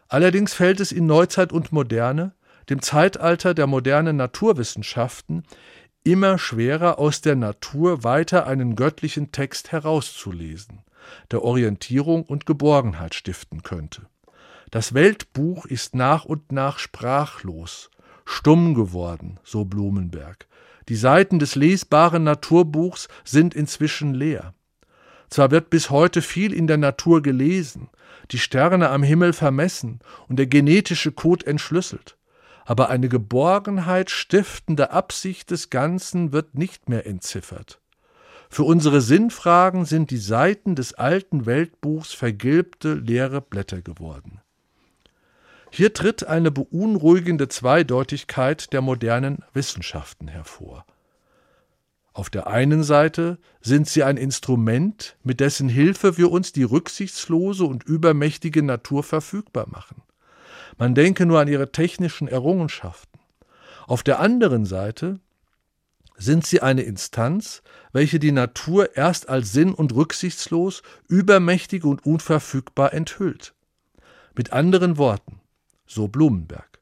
Allerdings 0.09 0.55
fällt 0.55 0.81
es 0.81 0.93
in 0.93 1.07
Neuzeit 1.07 1.53
und 1.53 1.73
Moderne, 1.73 2.35
dem 2.69 2.83
Zeitalter 2.83 3.55
der 3.55 3.67
modernen 3.67 4.17
Naturwissenschaften, 4.17 5.45
immer 6.05 6.39
schwerer 6.39 6.99
aus 6.99 7.21
der 7.21 7.37
Natur 7.37 8.05
weiter 8.05 8.47
einen 8.47 8.77
göttlichen 8.77 9.33
Text 9.33 9.73
herauszulesen. 9.73 10.83
der 11.31 11.43
Orientierung 11.43 12.25
und 12.25 12.47
Geborgenheit 12.47 13.15
stiften 13.15 13.63
könnte. 13.63 14.03
Das 14.71 14.95
Weltbuch 14.95 15.67
ist 15.67 15.95
nach 15.95 16.25
und 16.25 16.53
nach 16.53 16.79
sprachlos, 16.79 17.91
stumm 18.25 18.75
geworden, 18.75 19.39
so 19.45 19.65
Blumenberg. 19.65 20.47
Die 20.89 20.97
Seiten 20.97 21.39
des 21.39 21.55
lesbaren 21.55 22.25
Naturbuchs 22.25 23.09
sind 23.25 23.55
inzwischen 23.55 24.15
leer. 24.15 24.55
Zwar 25.29 25.51
wird 25.51 25.71
bis 25.71 25.91
heute 25.91 26.23
viel 26.23 26.53
in 26.53 26.67
der 26.67 26.77
Natur 26.77 27.23
gelesen, 27.23 27.89
die 28.31 28.39
Sterne 28.39 28.91
am 28.91 29.03
Himmel 29.03 29.33
vermessen 29.33 30.01
und 30.29 30.39
der 30.39 30.47
genetische 30.47 31.13
Code 31.13 31.47
entschlüsselt, 31.47 32.17
aber 32.65 32.89
eine 32.89 33.09
Geborgenheit 33.09 34.11
stiftende 34.11 34.91
Absicht 34.91 35.51
des 35.51 35.71
Ganzen 35.71 36.33
wird 36.33 36.55
nicht 36.55 36.89
mehr 36.89 37.07
entziffert. 37.07 37.81
Für 38.49 38.63
unsere 38.63 39.01
Sinnfragen 39.01 39.85
sind 39.85 40.11
die 40.11 40.19
Seiten 40.19 40.77
des 40.77 40.95
alten 40.95 41.47
Weltbuchs 41.47 42.13
vergilbte, 42.13 42.95
leere 42.95 43.41
Blätter 43.41 43.83
geworden. 43.83 44.41
Hier 45.71 45.93
tritt 45.93 46.27
eine 46.27 46.51
beunruhigende 46.51 47.49
Zweideutigkeit 47.49 48.73
der 48.73 48.81
modernen 48.81 49.45
Wissenschaften 49.53 50.29
hervor. 50.29 50.87
Auf 52.17 52.31
der 52.31 52.47
einen 52.47 52.83
Seite 52.83 53.37
sind 53.61 53.87
sie 53.89 54.03
ein 54.03 54.17
Instrument, 54.17 55.19
mit 55.23 55.39
dessen 55.39 55.69
Hilfe 55.69 56.17
wir 56.17 56.31
uns 56.31 56.51
die 56.51 56.63
rücksichtslose 56.63 57.65
und 57.65 57.85
übermächtige 57.85 58.63
Natur 58.63 59.03
verfügbar 59.03 59.67
machen. 59.69 60.01
Man 60.79 60.95
denke 60.95 61.27
nur 61.27 61.41
an 61.41 61.49
ihre 61.49 61.73
technischen 61.73 62.27
Errungenschaften. 62.27 63.21
Auf 63.87 64.03
der 64.03 64.19
anderen 64.19 64.65
Seite 64.65 65.21
sind 66.17 66.47
sie 66.47 66.63
eine 66.63 66.85
Instanz, 66.85 67.63
welche 67.93 68.19
die 68.19 68.33
Natur 68.33 68.97
erst 68.97 69.29
als 69.29 69.53
sinn- 69.53 69.75
und 69.75 69.95
rücksichtslos, 69.95 70.83
übermächtig 71.09 71.85
und 71.85 72.07
unverfügbar 72.07 72.95
enthüllt. 72.95 73.53
Mit 74.35 74.55
anderen 74.55 74.97
Worten, 74.97 75.43
so 75.87 76.09
Blumenberg, 76.09 76.76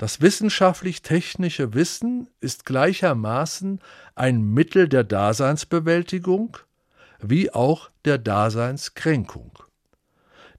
das 0.00 0.22
wissenschaftlich-technische 0.22 1.74
Wissen 1.74 2.30
ist 2.40 2.64
gleichermaßen 2.64 3.80
ein 4.14 4.40
Mittel 4.40 4.88
der 4.88 5.04
Daseinsbewältigung 5.04 6.56
wie 7.20 7.52
auch 7.52 7.90
der 8.06 8.16
Daseinskränkung. 8.16 9.58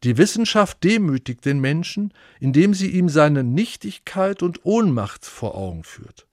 Die 0.03 0.19
Wissenschaft 0.19 0.83
demütigt 0.83 1.43
den 1.43 1.59
Menschen, 1.59 2.13
indem 2.39 2.75
sie 2.75 2.91
ihm 2.91 3.09
seine 3.09 3.43
Nichtigkeit 3.43 4.43
und 4.43 4.63
Ohnmacht 4.63 5.25
vor 5.25 5.55
Augen 5.55 5.83
führt. 5.83 6.27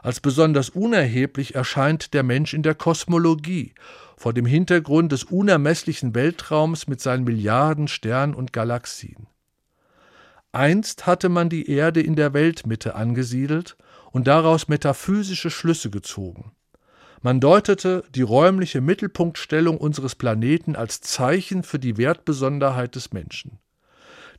Als 0.00 0.20
besonders 0.20 0.68
unerheblich 0.68 1.56
erscheint 1.56 2.14
der 2.14 2.22
Mensch 2.22 2.54
in 2.54 2.62
der 2.62 2.76
Kosmologie, 2.76 3.74
vor 4.16 4.32
dem 4.32 4.46
Hintergrund 4.46 5.10
des 5.10 5.24
unermesslichen 5.24 6.14
Weltraums 6.14 6.86
mit 6.86 7.00
seinen 7.00 7.24
Milliarden 7.24 7.88
Sternen 7.88 8.34
und 8.34 8.52
Galaxien. 8.52 9.26
Einst 10.56 11.06
hatte 11.06 11.28
man 11.28 11.50
die 11.50 11.70
Erde 11.70 12.00
in 12.00 12.16
der 12.16 12.32
Weltmitte 12.32 12.94
angesiedelt 12.94 13.76
und 14.10 14.26
daraus 14.26 14.68
metaphysische 14.68 15.50
Schlüsse 15.50 15.90
gezogen. 15.90 16.52
Man 17.20 17.40
deutete 17.40 18.04
die 18.14 18.22
räumliche 18.22 18.80
Mittelpunktstellung 18.80 19.76
unseres 19.76 20.14
Planeten 20.14 20.74
als 20.74 21.02
Zeichen 21.02 21.62
für 21.62 21.78
die 21.78 21.98
Wertbesonderheit 21.98 22.94
des 22.94 23.12
Menschen. 23.12 23.58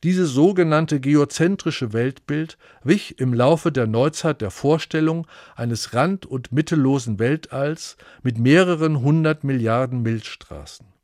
Dieses 0.03 0.31
sogenannte 0.31 0.99
geozentrische 0.99 1.93
Weltbild 1.93 2.57
wich 2.83 3.19
im 3.19 3.33
Laufe 3.33 3.71
der 3.71 3.85
Neuzeit 3.85 4.41
der 4.41 4.51
Vorstellung 4.51 5.27
eines 5.55 5.93
rand- 5.93 6.25
und 6.25 6.51
mittellosen 6.51 7.19
Weltalls 7.19 7.95
mit 8.23 8.39
mehreren 8.39 9.01
hundert 9.01 9.43
Milliarden 9.43 10.01
Milchstraßen. 10.01 10.96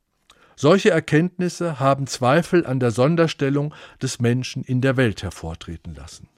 Solche 0.56 0.90
Erkenntnisse 0.90 1.80
haben 1.80 2.06
Zweifel 2.06 2.66
an 2.66 2.80
der 2.80 2.90
Sonderstellung 2.90 3.74
des 4.00 4.20
Menschen 4.20 4.62
in 4.62 4.80
der 4.80 4.96
Welt 4.96 5.22
hervortreten 5.22 5.94
lassen. 5.94 6.28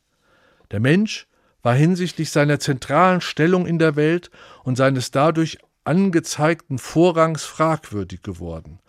Der 0.71 0.81
Mensch 0.81 1.27
war 1.63 1.75
hinsichtlich 1.75 2.31
seiner 2.31 2.59
zentralen 2.59 3.21
Stellung 3.21 3.67
in 3.67 3.79
der 3.79 3.97
Welt 3.97 4.31
und 4.65 4.77
seines 4.77 5.11
dadurch 5.11 5.59
angezeigten 5.85 6.79
Vorrangs 6.79 7.45
fragwürdig 7.45 8.23
geworden 8.23 8.81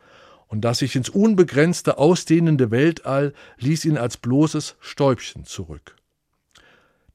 und 0.48 0.62
das 0.62 0.80
sich 0.80 0.96
ins 0.96 1.10
Unbegrenzte 1.10 1.98
ausdehnende 1.98 2.72
Weltall 2.72 3.34
ließ 3.58 3.86
ihn 3.86 3.98
als 3.98 4.18
bloßes 4.18 4.78
Stäubchen 4.80 5.46
zurück. 5.46 5.97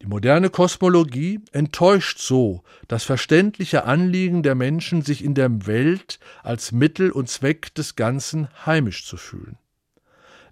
Die 0.02 0.08
moderne 0.08 0.50
Kosmologie 0.50 1.38
enttäuscht 1.52 2.18
so 2.18 2.64
das 2.88 3.04
verständliche 3.04 3.84
Anliegen 3.84 4.42
der 4.42 4.56
Menschen, 4.56 5.02
sich 5.02 5.22
in 5.22 5.34
der 5.34 5.68
Welt 5.68 6.18
als 6.42 6.72
Mittel 6.72 7.12
und 7.12 7.28
Zweck 7.28 7.72
des 7.76 7.94
Ganzen 7.94 8.48
heimisch 8.66 9.06
zu 9.06 9.16
fühlen. 9.16 9.58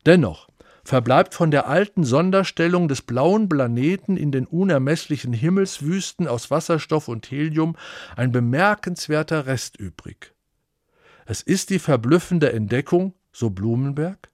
Dennoch 0.06 0.48
verbleibt 0.84 1.34
von 1.34 1.50
der 1.50 1.66
alten 1.66 2.04
Sonderstellung 2.04 2.86
des 2.86 3.02
blauen 3.02 3.48
Planeten 3.48 4.16
in 4.16 4.30
den 4.30 4.46
unermesslichen 4.46 5.32
Himmelswüsten 5.32 6.28
aus 6.28 6.52
Wasserstoff 6.52 7.08
und 7.08 7.28
Helium 7.28 7.74
ein 8.14 8.30
bemerkenswerter 8.30 9.46
Rest 9.46 9.76
übrig. 9.76 10.32
Es 11.26 11.42
ist 11.42 11.70
die 11.70 11.80
verblüffende 11.80 12.52
Entdeckung, 12.52 13.14
so 13.32 13.50
Blumenberg, 13.50 14.30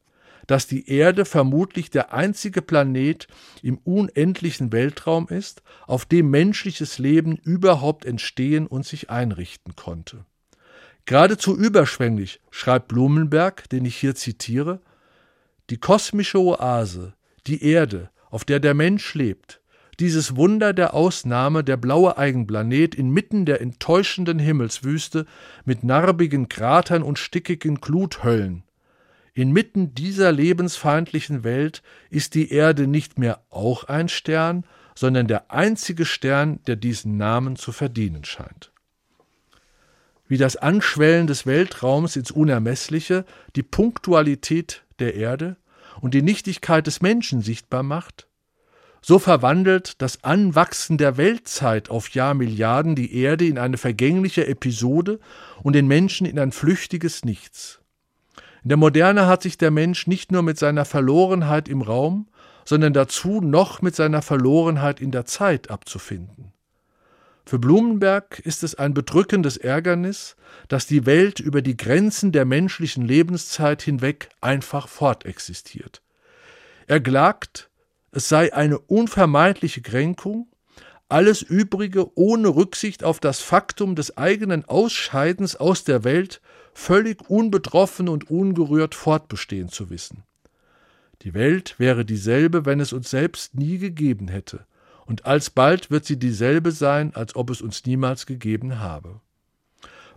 dass 0.46 0.66
die 0.66 0.88
Erde 0.88 1.24
vermutlich 1.24 1.90
der 1.90 2.12
einzige 2.12 2.62
Planet 2.62 3.26
im 3.62 3.78
unendlichen 3.78 4.72
Weltraum 4.72 5.28
ist, 5.28 5.62
auf 5.86 6.04
dem 6.04 6.30
menschliches 6.30 6.98
Leben 6.98 7.36
überhaupt 7.36 8.04
entstehen 8.04 8.66
und 8.66 8.86
sich 8.86 9.10
einrichten 9.10 9.76
konnte. 9.76 10.24
Geradezu 11.04 11.56
überschwänglich 11.56 12.40
schreibt 12.50 12.88
Blumenberg, 12.88 13.68
den 13.68 13.84
ich 13.84 13.96
hier 13.96 14.14
zitiere, 14.14 14.80
die 15.70 15.78
kosmische 15.78 16.40
Oase, 16.40 17.14
die 17.46 17.62
Erde, 17.62 18.10
auf 18.30 18.44
der 18.44 18.60
der 18.60 18.74
Mensch 18.74 19.14
lebt, 19.14 19.60
dieses 19.98 20.36
Wunder 20.36 20.72
der 20.72 20.94
Ausnahme, 20.94 21.64
der 21.64 21.76
blaue 21.76 22.18
Eigenplanet 22.18 22.94
inmitten 22.94 23.46
der 23.46 23.60
enttäuschenden 23.60 24.38
Himmelswüste 24.38 25.26
mit 25.64 25.84
narbigen 25.84 26.48
Kratern 26.48 27.02
und 27.02 27.18
stickigen 27.18 27.76
Gluthöllen. 27.80 28.65
Inmitten 29.36 29.94
dieser 29.94 30.32
lebensfeindlichen 30.32 31.44
Welt 31.44 31.82
ist 32.08 32.34
die 32.34 32.50
Erde 32.50 32.86
nicht 32.86 33.18
mehr 33.18 33.42
auch 33.50 33.84
ein 33.84 34.08
Stern, 34.08 34.64
sondern 34.94 35.28
der 35.28 35.50
einzige 35.50 36.06
Stern, 36.06 36.60
der 36.66 36.76
diesen 36.76 37.18
Namen 37.18 37.56
zu 37.56 37.70
verdienen 37.70 38.24
scheint. 38.24 38.72
Wie 40.26 40.38
das 40.38 40.56
Anschwellen 40.56 41.26
des 41.26 41.44
Weltraums 41.44 42.16
ins 42.16 42.30
Unermessliche 42.30 43.26
die 43.56 43.62
Punktualität 43.62 44.86
der 45.00 45.16
Erde 45.16 45.58
und 46.00 46.14
die 46.14 46.22
Nichtigkeit 46.22 46.86
des 46.86 47.02
Menschen 47.02 47.42
sichtbar 47.42 47.82
macht, 47.82 48.28
so 49.02 49.18
verwandelt 49.18 50.00
das 50.00 50.24
Anwachsen 50.24 50.96
der 50.96 51.18
Weltzeit 51.18 51.90
auf 51.90 52.08
Jahrmilliarden 52.08 52.96
die 52.96 53.14
Erde 53.14 53.46
in 53.46 53.58
eine 53.58 53.76
vergängliche 53.76 54.46
Episode 54.46 55.20
und 55.62 55.74
den 55.74 55.86
Menschen 55.86 56.26
in 56.26 56.38
ein 56.38 56.52
flüchtiges 56.52 57.22
Nichts. 57.22 57.82
In 58.66 58.70
der 58.70 58.78
Moderne 58.78 59.28
hat 59.28 59.44
sich 59.44 59.58
der 59.58 59.70
Mensch 59.70 60.08
nicht 60.08 60.32
nur 60.32 60.42
mit 60.42 60.58
seiner 60.58 60.84
Verlorenheit 60.84 61.68
im 61.68 61.82
Raum, 61.82 62.26
sondern 62.64 62.92
dazu 62.92 63.40
noch 63.40 63.80
mit 63.80 63.94
seiner 63.94 64.22
Verlorenheit 64.22 65.00
in 65.00 65.12
der 65.12 65.24
Zeit 65.24 65.70
abzufinden. 65.70 66.52
Für 67.44 67.60
Blumenberg 67.60 68.40
ist 68.40 68.64
es 68.64 68.74
ein 68.74 68.92
bedrückendes 68.92 69.56
Ärgernis, 69.56 70.34
dass 70.66 70.84
die 70.84 71.06
Welt 71.06 71.38
über 71.38 71.62
die 71.62 71.76
Grenzen 71.76 72.32
der 72.32 72.44
menschlichen 72.44 73.06
Lebenszeit 73.06 73.82
hinweg 73.82 74.30
einfach 74.40 74.88
fortexistiert. 74.88 76.02
Er 76.88 76.98
klagt, 76.98 77.70
es 78.10 78.28
sei 78.28 78.52
eine 78.52 78.80
unvermeidliche 78.80 79.80
Kränkung, 79.80 80.48
alles 81.08 81.40
Übrige 81.40 82.18
ohne 82.18 82.48
Rücksicht 82.48 83.04
auf 83.04 83.20
das 83.20 83.38
Faktum 83.38 83.94
des 83.94 84.18
eigenen 84.18 84.64
Ausscheidens 84.64 85.54
aus 85.54 85.84
der 85.84 86.02
Welt 86.02 86.40
völlig 86.76 87.30
unbetroffen 87.30 88.08
und 88.08 88.30
ungerührt 88.30 88.94
fortbestehen 88.94 89.70
zu 89.70 89.88
wissen. 89.88 90.24
Die 91.22 91.32
Welt 91.32 91.74
wäre 91.78 92.04
dieselbe, 92.04 92.66
wenn 92.66 92.80
es 92.80 92.92
uns 92.92 93.10
selbst 93.10 93.54
nie 93.54 93.78
gegeben 93.78 94.28
hätte, 94.28 94.66
und 95.06 95.24
alsbald 95.24 95.90
wird 95.90 96.04
sie 96.04 96.18
dieselbe 96.18 96.72
sein, 96.72 97.14
als 97.14 97.34
ob 97.34 97.48
es 97.50 97.62
uns 97.62 97.86
niemals 97.86 98.26
gegeben 98.26 98.78
habe. 98.78 99.20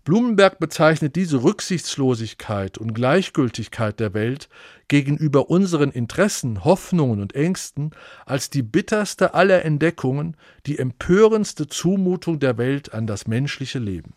Blumenberg 0.03 0.59
bezeichnet 0.59 1.15
diese 1.15 1.43
Rücksichtslosigkeit 1.43 2.77
und 2.77 2.93
Gleichgültigkeit 2.93 3.99
der 3.99 4.13
Welt 4.13 4.49
gegenüber 4.89 5.49
unseren 5.49 5.91
Interessen, 5.91 6.65
Hoffnungen 6.65 7.21
und 7.21 7.35
Ängsten 7.35 7.91
als 8.25 8.49
die 8.49 8.63
bitterste 8.63 9.33
aller 9.33 9.63
Entdeckungen, 9.63 10.35
die 10.65 10.77
empörendste 10.77 11.67
Zumutung 11.67 12.39
der 12.39 12.57
Welt 12.57 12.93
an 12.93 13.07
das 13.07 13.27
menschliche 13.27 13.79
Leben. 13.79 14.13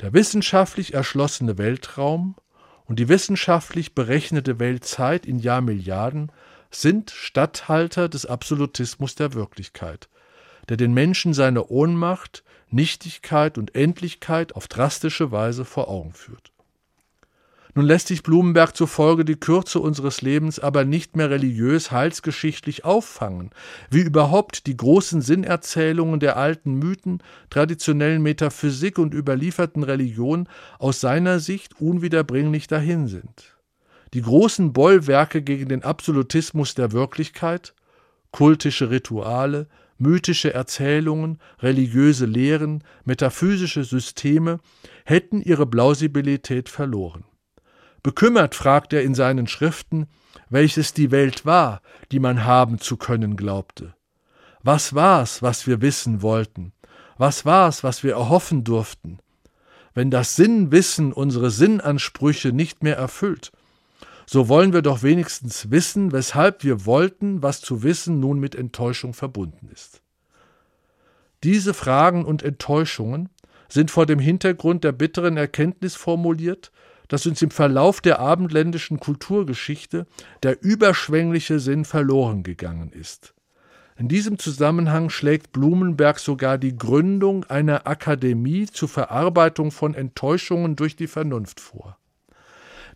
Der 0.00 0.12
wissenschaftlich 0.12 0.94
erschlossene 0.94 1.58
Weltraum 1.58 2.36
und 2.86 3.00
die 3.00 3.08
wissenschaftlich 3.08 3.94
berechnete 3.96 4.60
Weltzeit 4.60 5.26
in 5.26 5.40
Jahrmilliarden 5.40 6.30
sind 6.70 7.10
Statthalter 7.10 8.08
des 8.08 8.24
Absolutismus 8.24 9.16
der 9.16 9.34
Wirklichkeit, 9.34 10.08
der 10.68 10.76
den 10.76 10.94
Menschen 10.94 11.34
seine 11.34 11.66
Ohnmacht, 11.66 12.44
Nichtigkeit 12.70 13.58
und 13.58 13.74
Endlichkeit 13.74 14.54
auf 14.54 14.68
drastische 14.68 15.32
Weise 15.32 15.64
vor 15.64 15.88
Augen 15.88 16.12
führt. 16.12 16.52
Nun 17.74 17.84
lässt 17.84 18.08
sich 18.08 18.22
Blumenberg 18.22 18.74
zufolge 18.76 19.24
die 19.24 19.36
Kürze 19.36 19.78
unseres 19.78 20.22
Lebens 20.22 20.58
aber 20.58 20.84
nicht 20.84 21.16
mehr 21.16 21.30
religiös 21.30 21.90
heilsgeschichtlich 21.90 22.84
auffangen, 22.84 23.50
wie 23.90 24.00
überhaupt 24.00 24.66
die 24.66 24.76
großen 24.76 25.20
Sinnerzählungen 25.20 26.18
der 26.18 26.36
alten 26.36 26.74
Mythen, 26.74 27.22
traditionellen 27.50 28.22
Metaphysik 28.22 28.98
und 28.98 29.14
überlieferten 29.14 29.82
Religion 29.82 30.48
aus 30.78 31.00
seiner 31.00 31.40
Sicht 31.40 31.80
unwiederbringlich 31.80 32.66
dahin 32.66 33.06
sind. 33.06 33.56
Die 34.14 34.22
großen 34.22 34.72
Bollwerke 34.72 35.42
gegen 35.42 35.68
den 35.68 35.82
Absolutismus 35.84 36.74
der 36.74 36.92
Wirklichkeit, 36.92 37.74
kultische 38.30 38.90
Rituale, 38.90 39.68
mythische 39.98 40.54
Erzählungen, 40.54 41.38
religiöse 41.60 42.24
Lehren, 42.24 42.84
metaphysische 43.04 43.84
Systeme 43.84 44.60
hätten 45.04 45.42
ihre 45.42 45.66
Plausibilität 45.66 46.68
verloren. 46.68 47.24
Bekümmert 48.02 48.54
fragt 48.54 48.92
er 48.92 49.02
in 49.02 49.14
seinen 49.14 49.46
Schriften, 49.46 50.06
welches 50.50 50.94
die 50.94 51.10
Welt 51.10 51.44
war, 51.44 51.82
die 52.12 52.20
man 52.20 52.44
haben 52.44 52.78
zu 52.78 52.96
können 52.96 53.36
glaubte. 53.36 53.94
Was 54.62 54.94
war's, 54.94 55.42
was 55.42 55.66
wir 55.66 55.80
wissen 55.80 56.22
wollten? 56.22 56.72
Was 57.16 57.44
war's, 57.44 57.82
was 57.82 58.02
wir 58.02 58.12
erhoffen 58.12 58.64
durften? 58.64 59.18
Wenn 59.94 60.10
das 60.10 60.36
Sinnwissen 60.36 61.12
unsere 61.12 61.50
Sinnansprüche 61.50 62.52
nicht 62.52 62.82
mehr 62.82 62.96
erfüllt, 62.96 63.50
so 64.26 64.48
wollen 64.48 64.72
wir 64.72 64.82
doch 64.82 65.02
wenigstens 65.02 65.70
wissen, 65.70 66.12
weshalb 66.12 66.62
wir 66.62 66.84
wollten, 66.84 67.42
was 67.42 67.60
zu 67.62 67.82
wissen 67.82 68.20
nun 68.20 68.38
mit 68.38 68.54
Enttäuschung 68.54 69.14
verbunden 69.14 69.70
ist. 69.72 70.02
Diese 71.44 71.72
Fragen 71.72 72.24
und 72.24 72.42
Enttäuschungen 72.42 73.30
sind 73.68 73.90
vor 73.90 74.06
dem 74.06 74.18
Hintergrund 74.18 74.84
der 74.84 74.92
bitteren 74.92 75.36
Erkenntnis 75.36 75.94
formuliert, 75.94 76.72
dass 77.08 77.26
uns 77.26 77.42
im 77.42 77.50
Verlauf 77.50 78.00
der 78.00 78.18
abendländischen 78.18 79.00
Kulturgeschichte 79.00 80.06
der 80.42 80.62
überschwängliche 80.62 81.58
Sinn 81.58 81.84
verloren 81.84 82.42
gegangen 82.42 82.92
ist. 82.92 83.34
In 83.96 84.06
diesem 84.06 84.38
Zusammenhang 84.38 85.10
schlägt 85.10 85.50
Blumenberg 85.50 86.20
sogar 86.20 86.56
die 86.56 86.76
Gründung 86.76 87.44
einer 87.44 87.88
Akademie 87.88 88.66
zur 88.66 88.88
Verarbeitung 88.88 89.72
von 89.72 89.94
Enttäuschungen 89.94 90.76
durch 90.76 90.94
die 90.94 91.08
Vernunft 91.08 91.58
vor. 91.58 91.98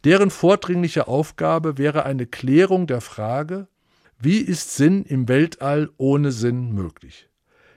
Deren 0.04 0.30
vordringliche 0.30 1.08
Aufgabe 1.08 1.76
wäre 1.76 2.04
eine 2.04 2.26
Klärung 2.26 2.86
der 2.86 3.00
Frage, 3.00 3.66
wie 4.18 4.38
ist 4.38 4.76
Sinn 4.76 5.04
im 5.04 5.26
Weltall 5.26 5.90
ohne 5.96 6.30
Sinn 6.30 6.72
möglich? 6.72 7.28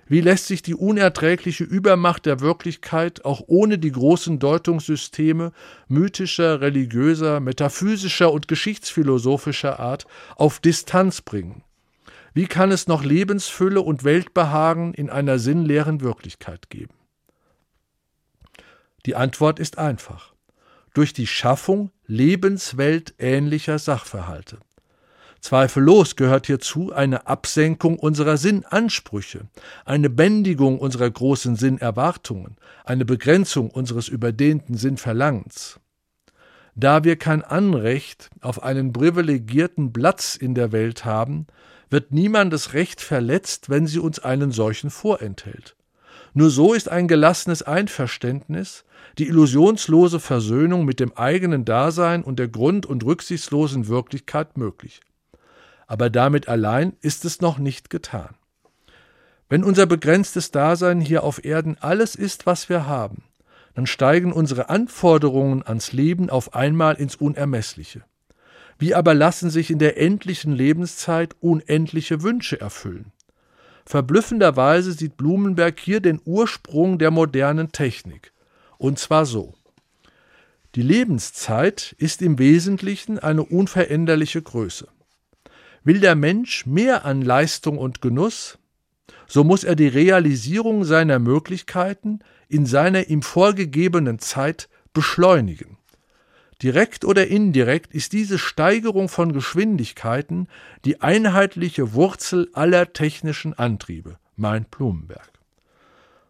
Wie 0.08 0.22
lässt 0.22 0.46
sich 0.46 0.62
die 0.62 0.76
unerträgliche 0.76 1.64
Übermacht 1.64 2.28
der 2.28 2.40
Wirklichkeit 2.40 3.26
auch 3.26 3.42
ohne 3.48 3.80
die 3.80 3.92
großen 3.92 4.38
Deutungssysteme 4.38 5.52
mythischer, 5.88 6.62
religiöser, 6.62 7.40
metaphysischer 7.40 8.32
und 8.32 8.48
geschichtsphilosophischer 8.48 9.80
Art 9.80 10.06
auf 10.36 10.60
Distanz 10.60 11.22
bringen? 11.22 11.64
Wie 12.36 12.46
kann 12.46 12.72
es 12.72 12.88
noch 12.88 13.04
Lebensfülle 13.04 13.82
und 13.82 14.04
Weltbehagen 14.04 14.94
in 14.94 15.10
einer 15.10 15.40
sinnleeren 15.40 16.02
Wirklichkeit 16.02 16.70
geben? 16.70 16.94
Die 19.08 19.16
Antwort 19.16 19.60
ist 19.60 19.80
einfach. 19.80 20.34
Durch 20.94 21.14
die 21.14 21.28
Schaffung 21.28 21.92
lebensweltähnlicher 22.06 23.80
Sachverhalte. 23.80 24.60
Zweifellos 25.46 26.16
gehört 26.16 26.48
hierzu 26.48 26.92
eine 26.92 27.28
Absenkung 27.28 28.00
unserer 28.00 28.36
Sinnansprüche, 28.36 29.42
eine 29.86 30.10
Bändigung 30.10 30.80
unserer 30.80 31.08
großen 31.08 31.56
Sinnerwartungen, 31.56 32.58
eine 32.84 33.06
Begrenzung 33.06 33.70
unseres 33.70 34.08
überdehnten 34.08 34.76
Sinnverlangens. 34.76 35.80
Da 36.74 37.04
wir 37.04 37.18
kein 37.18 37.44
Anrecht 37.44 38.32
auf 38.42 38.64
einen 38.64 38.92
privilegierten 38.92 39.94
Platz 39.94 40.36
in 40.36 40.56
der 40.56 40.72
Welt 40.72 41.06
haben, 41.06 41.46
wird 41.92 42.12
niemandes 42.12 42.74
Recht 42.74 43.00
verletzt, 43.00 43.70
wenn 43.70 43.86
sie 43.86 44.00
uns 44.00 44.18
einen 44.18 44.52
solchen 44.52 44.90
vorenthält. 44.90 45.76
Nur 46.34 46.50
so 46.50 46.74
ist 46.74 46.90
ein 46.90 47.08
gelassenes 47.08 47.62
Einverständnis, 47.62 48.84
die 49.20 49.28
illusionslose 49.28 50.20
Versöhnung 50.20 50.86
mit 50.86 51.00
dem 51.00 51.16
eigenen 51.16 51.66
Dasein 51.66 52.24
und 52.24 52.40
der 52.40 52.48
grund- 52.48 52.88
und 52.88 53.06
rücksichtslosen 53.06 53.88
Wirklichkeit 53.88 54.58
möglich 54.58 55.02
aber 55.88 56.10
damit 56.10 56.48
allein 56.48 56.94
ist 57.02 57.26
es 57.26 57.42
noch 57.42 57.58
nicht 57.58 57.90
getan. 57.90 58.36
Wenn 59.48 59.64
unser 59.64 59.86
begrenztes 59.86 60.52
Dasein 60.52 61.00
hier 61.00 61.24
auf 61.24 61.44
Erden 61.46 61.78
alles 61.80 62.16
ist, 62.16 62.46
was 62.46 62.68
wir 62.70 62.88
haben, 62.88 63.24
dann 63.76 63.86
steigen 63.86 64.34
unsere 64.34 64.70
Anforderungen 64.70 65.62
ans 65.64 65.92
Leben 65.92 66.30
auf 66.30 66.56
einmal 66.56 66.96
ins 66.96 67.16
Unermessliche. 67.16 68.04
Wie 68.80 68.96
aber 68.96 69.14
lassen 69.14 69.50
sich 69.50 69.70
in 69.70 69.80
der 69.80 69.98
endlichen 69.98 70.54
Lebenszeit 70.54 71.36
unendliche 71.40 72.24
Wünsche 72.24 72.60
erfüllen? 72.60 73.12
Verblüffenderweise 73.86 74.94
sieht 74.94 75.16
Blumenberg 75.16 75.80
hier 75.80 76.00
den 76.00 76.20
Ursprung 76.26 76.98
der 76.98 77.12
modernen 77.12 77.72
Technik. 77.72 78.34
Und 78.78 78.98
zwar 78.98 79.26
so. 79.26 79.54
Die 80.74 80.82
Lebenszeit 80.82 81.96
ist 82.00 82.22
im 82.22 82.40
Wesentlichen 82.40 83.20
eine 83.20 83.44
unveränderliche 83.44 84.42
Größe. 84.42 84.88
Will 85.86 86.00
der 86.00 86.16
Mensch 86.16 86.66
mehr 86.66 87.06
an 87.06 87.22
Leistung 87.22 87.78
und 87.78 88.02
Genuss, 88.02 88.58
so 89.28 89.44
muss 89.44 89.64
er 89.64 89.76
die 89.76 89.88
Realisierung 89.88 90.84
seiner 90.84 91.20
Möglichkeiten 91.20 92.20
in 92.50 92.66
seiner 92.66 93.08
ihm 93.10 93.22
vorgegebenen 93.22 94.18
Zeit 94.18 94.68
beschleunigen. 94.94 95.78
Direkt 96.64 97.06
oder 97.06 97.28
indirekt 97.28 97.94
ist 97.94 98.14
diese 98.14 98.40
Steigerung 98.40 99.10
von 99.10 99.32
Geschwindigkeiten 99.32 100.48
die 100.86 101.02
einheitliche 101.02 101.94
Wurzel 101.94 102.50
aller 102.54 102.92
technischen 102.92 103.54
Antriebe, 103.54 104.18
meint 104.36 104.72
Blumenberg. 104.72 105.32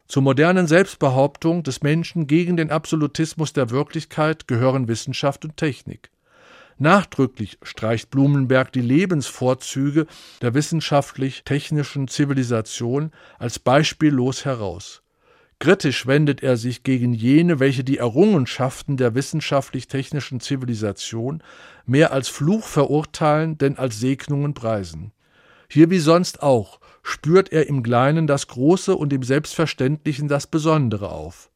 Zur 0.10 0.22
modernen 0.22 0.68
Selbstbehauptung 0.68 1.64
des 1.64 1.82
Menschen 1.82 2.28
gegen 2.28 2.58
den 2.58 2.72
Absolutismus 2.72 3.54
der 3.54 3.70
Wirklichkeit 3.70 4.50
gehören 4.50 4.90
Wissenschaft 4.90 5.46
und 5.46 5.56
Technik. 5.56 6.12
Nachdrücklich 6.78 7.58
streicht 7.64 8.10
Blumenberg 8.10 8.72
die 8.74 8.82
Lebensvorzüge 8.82 10.08
der 10.42 10.54
wissenschaftlich-technischen 10.54 12.10
Zivilisation 12.10 13.12
als 13.40 13.60
beispiellos 13.60 14.44
heraus. 14.44 15.02
Kritisch 15.60 16.06
wendet 16.06 16.44
er 16.44 16.58
sich 16.58 16.84
gegen 16.84 17.14
jene, 17.14 17.62
welche 17.62 17.86
die 17.86 17.98
Errungenschaften 17.98 18.98
der 18.98 19.16
wissenschaftlich-technischen 19.16 20.42
Zivilisation 20.42 21.42
mehr 21.86 22.12
als 22.12 22.28
Fluch 22.28 22.66
verurteilen, 22.66 23.58
denn 23.58 23.78
als 23.78 24.02
Segnungen 24.02 24.54
preisen. 24.54 25.14
Hier 25.70 25.90
wie 25.90 26.00
sonst 26.00 26.44
auch 26.44 26.82
spürt 27.04 27.54
er 27.54 27.68
im 27.70 27.84
Kleinen 27.84 28.28
das 28.28 28.48
Große 28.48 28.94
und 28.96 29.14
im 29.14 29.24
Selbstverständlichen 29.24 30.28
das 30.28 30.46
Besondere 30.46 31.10
auf. 31.10 31.50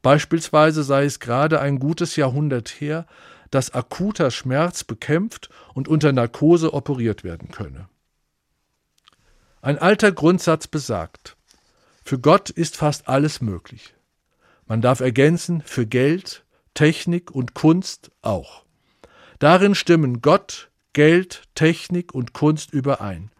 Beispielsweise 0.00 0.84
sei 0.84 1.04
es 1.04 1.18
gerade 1.18 1.60
ein 1.60 1.78
gutes 1.80 2.16
Jahrhundert 2.16 2.68
her, 2.68 3.06
dass 3.50 3.72
akuter 3.72 4.30
Schmerz 4.30 4.84
bekämpft 4.84 5.50
und 5.74 5.88
unter 5.88 6.12
Narkose 6.12 6.72
operiert 6.72 7.24
werden 7.24 7.50
könne. 7.50 7.88
Ein 9.62 9.78
alter 9.78 10.12
Grundsatz 10.12 10.66
besagt, 10.66 11.36
für 12.02 12.18
Gott 12.18 12.50
ist 12.50 12.76
fast 12.76 13.08
alles 13.08 13.40
möglich. 13.40 13.94
Man 14.66 14.80
darf 14.80 15.00
ergänzen, 15.00 15.62
für 15.62 15.86
Geld, 15.86 16.44
Technik 16.74 17.30
und 17.30 17.54
Kunst 17.54 18.10
auch. 18.22 18.64
Darin 19.38 19.74
stimmen 19.74 20.22
Gott, 20.22 20.70
Geld, 20.92 21.42
Technik 21.54 22.14
und 22.14 22.32
Kunst 22.32 22.72
überein. 22.72 23.30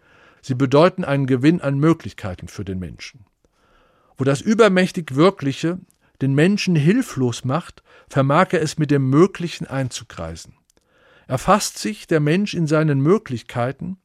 Sie 0.43 0.55
bedeuten 0.55 1.05
einen 1.05 1.27
Gewinn 1.27 1.61
an 1.61 1.79
Möglichkeiten 1.79 2.49
für 2.49 2.65
den 2.65 2.79
Menschen. 2.79 3.25
Wo 4.17 4.25
das 4.25 4.41
übermächtig 4.41 5.15
Wirkliche 5.15 5.79
den 6.21 6.35
Menschen 6.35 6.77
hilflos 6.77 7.45
macht, 7.45 7.83
vermag 8.09 8.49
er 8.53 8.63
es 8.63 8.79
mit 8.79 8.91
dem 8.91 9.09
Möglichen 9.09 9.67
einzukreisen. 9.67 10.55
Erfasst 11.27 11.79
sich 11.79 12.07
der 12.07 12.21
Mensch 12.21 12.55
in 12.55 12.67
seinen 12.67 13.01
Möglichkeiten, 13.01 13.99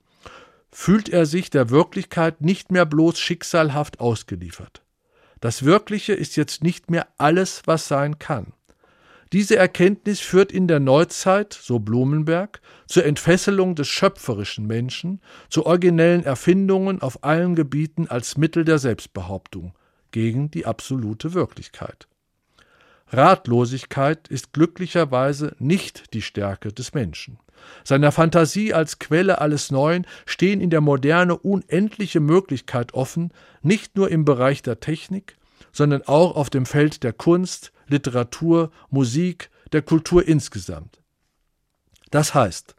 fühlt 0.72 1.10
er 1.10 1.26
sich 1.26 1.50
der 1.50 1.70
Wirklichkeit 1.70 2.42
nicht 2.42 2.72
mehr 2.72 2.86
bloß 2.86 3.18
schicksalhaft 3.18 4.00
ausgeliefert. 4.00 4.84
Das 5.42 5.64
Wirkliche 5.64 6.14
ist 6.14 6.36
jetzt 6.36 6.64
nicht 6.64 6.90
mehr 6.90 7.08
alles, 7.18 7.64
was 7.66 7.88
sein 7.88 8.20
kann. 8.20 8.54
Diese 9.34 9.56
Erkenntnis 9.56 10.20
führt 10.20 10.52
in 10.52 10.68
der 10.68 10.80
Neuzeit, 10.80 11.58
so 11.60 11.80
Blumenberg, 11.80 12.62
zur 12.88 13.06
Entfesselung 13.06 13.76
des 13.76 13.88
schöpferischen 13.88 14.68
Menschen, 14.68 15.20
zu 15.50 15.66
originellen 15.66 16.24
Erfindungen 16.24 17.02
auf 17.02 17.24
allen 17.24 17.56
Gebieten 17.56 18.08
als 18.08 18.38
Mittel 18.38 18.64
der 18.66 18.78
Selbstbehauptung 18.78 19.74
gegen 20.16 20.50
die 20.50 20.66
absolute 20.66 21.34
Wirklichkeit. 21.34 22.08
Ratlosigkeit 23.10 24.30
ist 24.30 24.54
glücklicherweise 24.54 25.58
nicht 25.60 26.14
die 26.14 26.22
Stärke 26.22 26.72
des 26.72 26.94
Menschen. 26.94 27.38
Seiner 27.84 28.14
Fantasie 28.14 28.74
als 28.74 28.98
Quelle 29.00 29.42
alles 29.42 29.72
Neuen 29.72 30.08
stehen 30.26 30.62
in 30.62 30.70
der 30.70 30.80
Moderne 30.80 31.38
unendliche 31.38 32.22
Möglichkeit 32.22 32.94
offen, 32.94 33.34
nicht 33.62 33.98
nur 33.98 34.10
im 34.10 34.24
Bereich 34.24 34.62
der 34.62 34.80
Technik, 34.80 35.36
sondern 35.74 36.04
auch 36.04 36.38
auf 36.38 36.50
dem 36.50 36.66
Feld 36.66 37.04
der 37.04 37.12
Kunst, 37.12 37.74
Literatur, 37.88 38.72
Musik, 38.90 39.50
der 39.74 39.82
Kultur 39.82 40.26
insgesamt. 40.26 41.02
Das 42.12 42.34
heißt, 42.34 42.74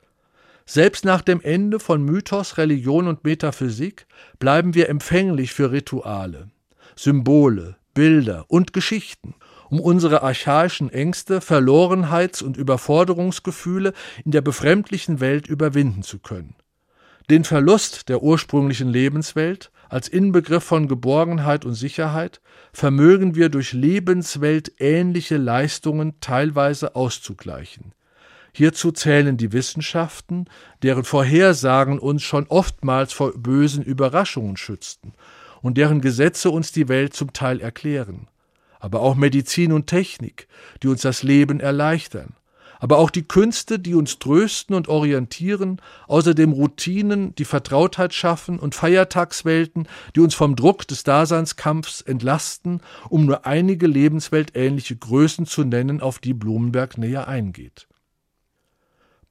selbst 0.64 1.05
nach 1.05 1.20
dem 1.20 1.42
Ende 1.42 1.81
von 1.81 2.03
Mythos, 2.03 2.57
Religion 2.57 3.07
und 3.07 3.25
Metaphysik 3.25 4.07
bleiben 4.38 4.72
wir 4.72 4.88
empfänglich 4.88 5.53
für 5.53 5.70
Rituale, 5.70 6.49
Symbole, 6.99 7.77
Bilder 7.93 8.47
und 8.49 8.73
Geschichten, 8.73 9.35
um 9.69 9.81
unsere 9.81 10.23
archaischen 10.23 10.91
Ängste, 10.91 11.41
Verlorenheits- 11.41 12.43
und 12.43 12.57
Überforderungsgefühle 12.57 13.93
in 14.25 14.31
der 14.31 14.41
befremdlichen 14.41 15.21
Welt 15.21 15.47
überwinden 15.47 16.03
zu 16.03 16.19
können. 16.19 16.57
Den 17.29 17.45
Verlust 17.45 18.09
der 18.09 18.23
ursprünglichen 18.23 18.89
Lebenswelt 18.89 19.71
als 19.89 20.09
Inbegriff 20.09 20.65
von 20.65 20.89
Geborgenheit 20.89 21.65
und 21.65 21.75
Sicherheit 21.75 22.41
vermögen 22.73 23.35
wir 23.35 23.49
durch 23.49 23.73
lebensweltähnliche 23.73 25.37
Leistungen 25.37 26.15
teilweise 26.21 26.95
auszugleichen. 26.95 27.93
Hierzu 28.53 28.91
zählen 28.91 29.37
die 29.37 29.53
Wissenschaften, 29.53 30.47
deren 30.83 31.05
Vorhersagen 31.05 31.99
uns 31.99 32.23
schon 32.23 32.47
oftmals 32.47 33.13
vor 33.13 33.33
bösen 33.37 33.83
Überraschungen 33.83 34.57
schützten 34.57 35.13
und 35.66 35.76
deren 35.76 36.00
Gesetze 36.00 36.50
uns 36.50 36.70
die 36.70 36.87
Welt 36.87 37.12
zum 37.12 37.33
Teil 37.33 37.61
erklären. 37.61 38.29
Aber 38.79 39.00
auch 39.00 39.16
Medizin 39.16 39.72
und 39.72 39.88
Technik, 39.88 40.46
die 40.81 40.87
uns 40.87 41.02
das 41.02 41.24
Leben 41.24 41.59
erleichtern. 41.59 42.37
Aber 42.79 42.98
auch 42.98 43.11
die 43.11 43.26
Künste, 43.26 43.81
die 43.81 43.96
uns 43.96 44.20
trösten 44.20 44.76
und 44.76 44.87
orientieren, 44.87 45.81
außerdem 46.07 46.52
Routinen, 46.52 47.35
die 47.35 47.44
Vertrautheit 47.44 48.14
schaffen 48.14 48.61
und 48.61 48.76
Feiertagswelten, 48.76 49.88
die 50.14 50.20
uns 50.20 50.37
vom 50.37 50.55
Druck 50.55 50.87
des 50.87 51.02
Daseinskampfs 51.02 52.00
entlasten, 52.00 52.81
um 53.09 53.26
nur 53.26 53.44
einige 53.44 53.88
lebensweltähnliche 53.88 54.94
Größen 54.94 55.46
zu 55.46 55.64
nennen, 55.64 56.00
auf 56.00 56.20
die 56.20 56.35
Blumenberg 56.35 56.96
näher 56.96 57.26
eingeht. 57.26 57.88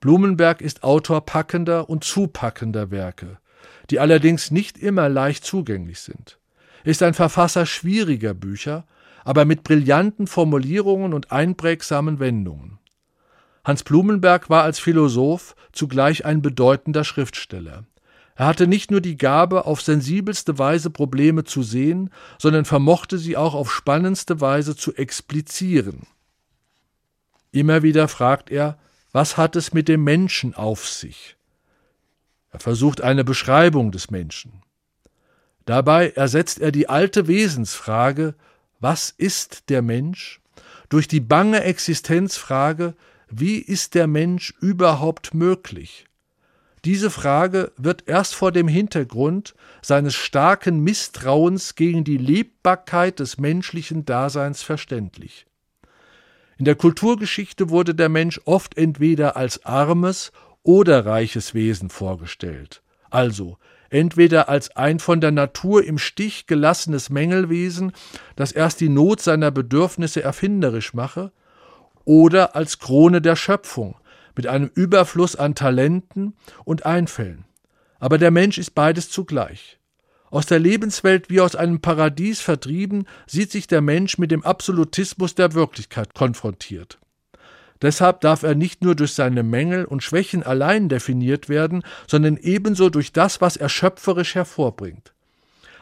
Blumenberg 0.02 0.60
ist 0.60 0.84
Autor 0.84 1.26
packender 1.26 1.90
und 1.90 2.04
zupackender 2.04 2.92
Werke, 2.92 3.38
die 3.90 4.00
allerdings 4.00 4.52
nicht 4.52 4.78
immer 4.78 5.10
leicht 5.10 5.46
zugänglich 5.46 6.00
sind. 6.00 6.40
Ist 6.84 7.04
ein 7.04 7.14
Verfasser 7.14 7.66
schwieriger 7.66 8.34
Bücher, 8.34 8.86
aber 9.24 9.46
mit 9.46 9.64
brillanten 9.64 10.28
Formulierungen 10.28 11.14
und 11.14 11.32
einprägsamen 11.32 12.20
Wendungen. 12.20 12.80
Hans 13.64 13.84
Blumenberg 13.84 14.50
war 14.50 14.64
als 14.64 14.78
Philosoph 14.78 15.56
zugleich 15.72 16.26
ein 16.26 16.44
bedeutender 16.44 17.04
Schriftsteller. 17.04 17.86
Er 18.36 18.48
hatte 18.48 18.68
nicht 18.68 18.92
nur 18.92 19.02
die 19.02 19.18
Gabe, 19.18 19.66
auf 19.66 19.82
sensibelste 19.82 20.60
Weise 20.60 20.90
Probleme 20.90 21.46
zu 21.46 21.64
sehen, 21.64 22.12
sondern 22.38 22.66
vermochte 22.66 23.18
sie 23.18 23.38
auch 23.38 23.56
auf 23.56 23.74
spannendste 23.74 24.42
Weise 24.42 24.76
zu 24.76 24.94
explizieren. 24.94 26.06
Immer 27.52 27.82
wieder 27.82 28.08
fragt 28.08 28.52
er, 28.52 28.78
was 29.14 29.38
hat 29.38 29.56
es 29.56 29.74
mit 29.74 29.88
dem 29.88 30.04
Menschen 30.04 30.54
auf 30.54 30.88
sich? 30.88 31.38
Er 32.56 32.60
versucht 32.62 33.02
eine 33.02 33.26
Beschreibung 33.26 33.92
des 33.92 34.12
Menschen. 34.12 34.62
Dabei 35.66 36.12
ersetzt 36.12 36.62
er 36.62 36.72
die 36.72 36.88
alte 36.88 37.28
Wesensfrage, 37.28 38.34
was 38.80 39.10
ist 39.10 39.70
der 39.70 39.82
Mensch, 39.82 40.40
durch 40.88 41.10
die 41.10 41.20
bange 41.20 41.66
Existenzfrage, 41.66 42.96
wie 43.30 43.58
ist 43.58 43.94
der 43.94 44.08
Mensch 44.08 44.54
überhaupt 44.62 45.34
möglich? 45.34 46.06
Diese 46.86 47.10
Frage 47.10 47.74
wird 47.76 48.08
erst 48.08 48.36
vor 48.36 48.54
dem 48.54 48.70
Hintergrund 48.70 49.54
seines 49.82 50.16
starken 50.16 50.80
Misstrauens 50.80 51.76
gegen 51.76 52.06
die 52.06 52.18
Lebbarkeit 52.18 53.20
des 53.20 53.38
menschlichen 53.38 54.06
Daseins 54.06 54.64
verständlich. 54.64 55.46
In 56.58 56.64
der 56.64 56.76
Kulturgeschichte 56.76 57.70
wurde 57.70 57.94
der 57.94 58.08
Mensch 58.08 58.40
oft 58.46 58.78
entweder 58.78 59.36
als 59.36 59.66
armes 59.66 60.32
oder 60.66 61.06
reiches 61.06 61.54
Wesen 61.54 61.90
vorgestellt, 61.90 62.82
also 63.12 63.58
entweder 63.92 64.50
als 64.50 64.76
ein 64.76 65.00
von 65.00 65.22
der 65.22 65.32
Natur 65.32 65.86
im 65.86 66.00
Stich 66.00 66.48
gelassenes 66.48 67.12
Mängelwesen, 67.12 67.92
das 68.36 68.52
erst 68.52 68.82
die 68.82 68.90
Not 68.90 69.22
seiner 69.22 69.52
Bedürfnisse 69.52 70.24
erfinderisch 70.24 70.94
mache, 70.94 71.32
oder 72.04 72.56
als 72.56 72.80
Krone 72.80 73.22
der 73.22 73.36
Schöpfung 73.36 73.96
mit 74.36 74.48
einem 74.48 74.70
Überfluss 74.74 75.36
an 75.36 75.54
Talenten 75.56 76.36
und 76.66 76.86
Einfällen. 76.86 77.46
Aber 78.00 78.18
der 78.18 78.32
Mensch 78.32 78.58
ist 78.58 78.72
beides 78.72 79.10
zugleich. 79.10 79.80
Aus 80.32 80.48
der 80.48 80.60
Lebenswelt 80.60 81.30
wie 81.30 81.42
aus 81.42 81.56
einem 81.56 81.80
Paradies 81.80 82.42
vertrieben, 82.42 83.06
sieht 83.28 83.52
sich 83.52 83.68
der 83.68 83.82
Mensch 83.82 84.18
mit 84.18 84.32
dem 84.32 84.44
Absolutismus 84.44 85.36
der 85.36 85.54
Wirklichkeit 85.54 86.16
konfrontiert. 86.16 87.00
Deshalb 87.82 88.22
darf 88.22 88.44
er 88.44 88.56
nicht 88.56 88.84
nur 88.84 88.96
durch 88.96 89.14
seine 89.14 89.44
Mängel 89.44 89.86
und 89.86 90.04
Schwächen 90.04 90.44
allein 90.44 90.90
definiert 90.90 91.50
werden, 91.50 91.84
sondern 92.08 92.38
ebenso 92.38 92.90
durch 92.90 93.12
das, 93.12 93.42
was 93.42 93.58
er 93.58 93.70
schöpferisch 93.70 94.36
hervorbringt. 94.36 95.14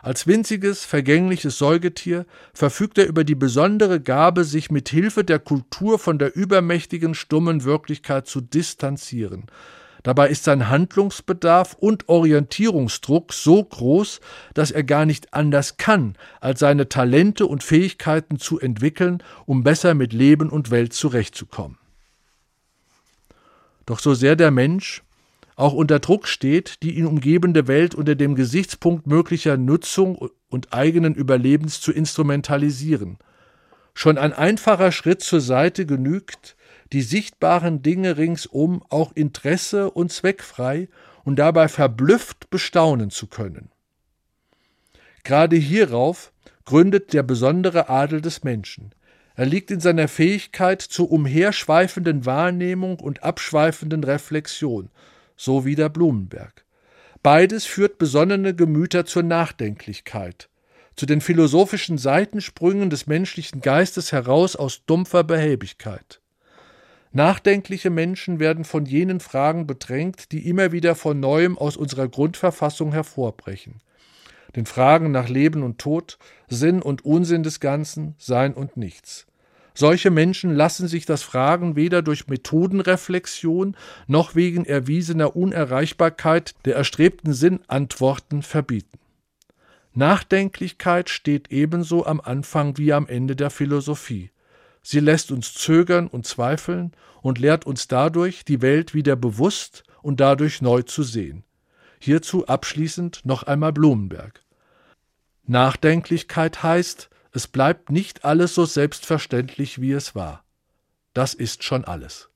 Als 0.02 0.28
winziges, 0.28 0.84
vergängliches 0.84 1.58
Säugetier 1.58 2.26
verfügt 2.54 2.98
er 2.98 3.08
über 3.08 3.24
die 3.24 3.36
besondere 3.36 4.02
Gabe, 4.02 4.44
sich 4.44 4.70
mit 4.70 4.90
Hilfe 4.90 5.24
der 5.24 5.40
Kultur 5.40 5.98
von 5.98 6.20
der 6.20 6.36
übermächtigen, 6.36 7.16
stummen 7.16 7.64
Wirklichkeit 7.64 8.28
zu 8.28 8.42
distanzieren, 8.42 9.46
Dabei 10.04 10.28
ist 10.28 10.44
sein 10.44 10.70
Handlungsbedarf 10.70 11.78
und 11.80 12.10
Orientierungsdruck 12.10 13.32
so 13.32 13.64
groß, 13.64 14.20
dass 14.54 14.70
er 14.70 14.84
gar 14.84 15.06
nicht 15.06 15.34
anders 15.34 15.78
kann, 15.78 16.18
als 16.42 16.60
seine 16.60 16.90
Talente 16.90 17.46
und 17.46 17.64
Fähigkeiten 17.64 18.38
zu 18.38 18.60
entwickeln, 18.60 19.24
um 19.46 19.64
besser 19.64 19.94
mit 19.94 20.12
Leben 20.12 20.50
und 20.50 20.72
Welt 20.72 20.92
zurechtzukommen. 20.92 21.78
Doch 23.86 24.00
so 24.00 24.14
sehr 24.14 24.36
der 24.36 24.52
Mensch 24.52 25.04
auch 25.56 25.74
unter 25.74 26.00
Druck 26.00 26.28
steht, 26.28 26.82
die 26.82 26.98
ihn 26.98 27.06
umgebende 27.06 27.68
Welt 27.68 27.94
unter 27.94 28.16
dem 28.16 28.36
Gesichtspunkt 28.36 29.06
möglicher 29.06 29.58
Nutzung 29.58 30.30
und 30.50 30.74
eigenen 30.74 31.14
Überlebens 31.14 31.80
zu 31.80 31.92
instrumentalisieren. 31.92 33.18
Schon 33.94 34.18
ein 34.18 34.34
einfacher 34.34 34.92
Schritt 34.92 35.22
zur 35.22 35.42
Seite 35.42 35.86
genügt, 35.86 36.56
die 36.92 37.02
sichtbaren 37.02 37.82
Dinge 37.82 38.18
ringsum 38.18 38.84
auch 38.90 39.12
interesse- 39.14 39.92
und 39.92 40.12
zweckfrei 40.12 40.90
und 41.24 41.38
dabei 41.38 41.68
verblüfft 41.68 42.50
bestaunen 42.50 43.12
zu 43.12 43.28
können. 43.28 43.70
Gerade 45.24 45.56
hierauf 45.56 46.34
gründet 46.66 47.14
der 47.14 47.24
besondere 47.24 47.90
Adel 47.90 48.22
des 48.22 48.44
Menschen. 48.44 48.94
Er 49.36 49.46
liegt 49.46 49.72
in 49.72 49.80
seiner 49.80 50.08
Fähigkeit 50.08 50.82
zur 50.82 51.12
umherschweifenden 51.12 52.26
Wahrnehmung 52.26 53.00
und 53.00 53.24
abschweifenden 53.24 54.04
Reflexion, 54.04 54.90
so 55.36 55.66
wie 55.66 55.76
der 55.76 55.90
Blumenberg. 55.90 56.66
Beides 57.24 57.66
führt 57.66 57.98
besonnene 57.98 58.54
Gemüter 58.54 59.06
zur 59.06 59.24
Nachdenklichkeit, 59.24 60.50
zu 60.96 61.06
den 61.06 61.22
philosophischen 61.22 61.98
Seitensprüngen 61.98 62.90
des 62.90 63.08
menschlichen 63.08 63.62
Geistes 63.62 64.12
heraus 64.12 64.56
aus 64.56 64.86
dumpfer 64.86 65.24
Behäbigkeit. 65.24 66.22
Nachdenkliche 67.12 67.90
Menschen 67.90 68.40
werden 68.40 68.66
von 68.66 68.86
jenen 68.86 69.20
Fragen 69.20 69.66
bedrängt, 69.66 70.32
die 70.32 70.48
immer 70.50 70.72
wieder 70.72 70.96
von 70.96 71.20
neuem 71.20 71.58
aus 71.58 71.78
unserer 71.78 72.08
Grundverfassung 72.08 72.92
hervorbrechen. 72.92 73.82
Den 74.56 74.66
Fragen 74.66 75.12
nach 75.12 75.30
Leben 75.30 75.64
und 75.64 75.80
Tod, 75.80 76.18
Sinn 76.48 76.82
und 76.82 77.06
Unsinn 77.06 77.44
des 77.44 77.60
Ganzen, 77.60 78.16
Sein 78.18 78.54
und 78.54 78.78
Nichts. 78.78 79.26
Solche 79.76 80.12
Menschen 80.12 80.54
lassen 80.54 80.88
sich 80.88 81.06
das 81.06 81.24
Fragen 81.24 81.76
weder 81.76 82.04
durch 82.04 82.28
Methodenreflexion 82.28 83.76
noch 84.06 84.36
wegen 84.36 84.66
erwiesener 84.66 85.36
Unerreichbarkeit 85.36 86.54
der 86.66 86.76
erstrebten 86.76 87.34
Sinnantworten 87.34 88.44
verbieten. 88.44 89.00
Nachdenklichkeit 89.96 91.10
steht 91.10 91.52
ebenso 91.52 92.06
am 92.06 92.20
Anfang 92.22 92.78
wie 92.78 92.94
am 92.94 93.08
Ende 93.08 93.36
der 93.36 93.50
Philosophie. 93.50 94.32
Sie 94.84 95.00
lässt 95.00 95.32
uns 95.32 95.54
zögern 95.54 96.08
und 96.08 96.28
zweifeln 96.28 96.92
und 97.22 97.40
lehrt 97.40 97.66
uns 97.66 97.88
dadurch, 97.88 98.44
die 98.46 98.62
Welt 98.62 98.94
wieder 98.94 99.16
bewusst 99.16 99.84
und 100.02 100.20
dadurch 100.20 100.62
neu 100.62 100.82
zu 100.82 101.04
sehen. 101.04 101.44
Hierzu 102.04 102.48
abschließend 102.48 103.22
noch 103.24 103.44
einmal 103.44 103.72
Blumenberg. 103.72 104.44
Nachdenklichkeit 105.46 106.62
heißt, 106.62 107.10
es 107.32 107.48
bleibt 107.48 107.92
nicht 107.92 108.26
alles 108.26 108.56
so 108.56 108.66
selbstverständlich, 108.66 109.80
wie 109.80 109.94
es 109.94 110.14
war. 110.14 110.44
Das 111.14 111.34
ist 111.34 111.64
schon 111.64 111.86
alles. 111.86 112.28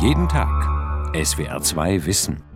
Jeden 0.00 0.28
Tag. 0.28 0.66
SWR2 1.14 2.04
Wissen. 2.04 2.55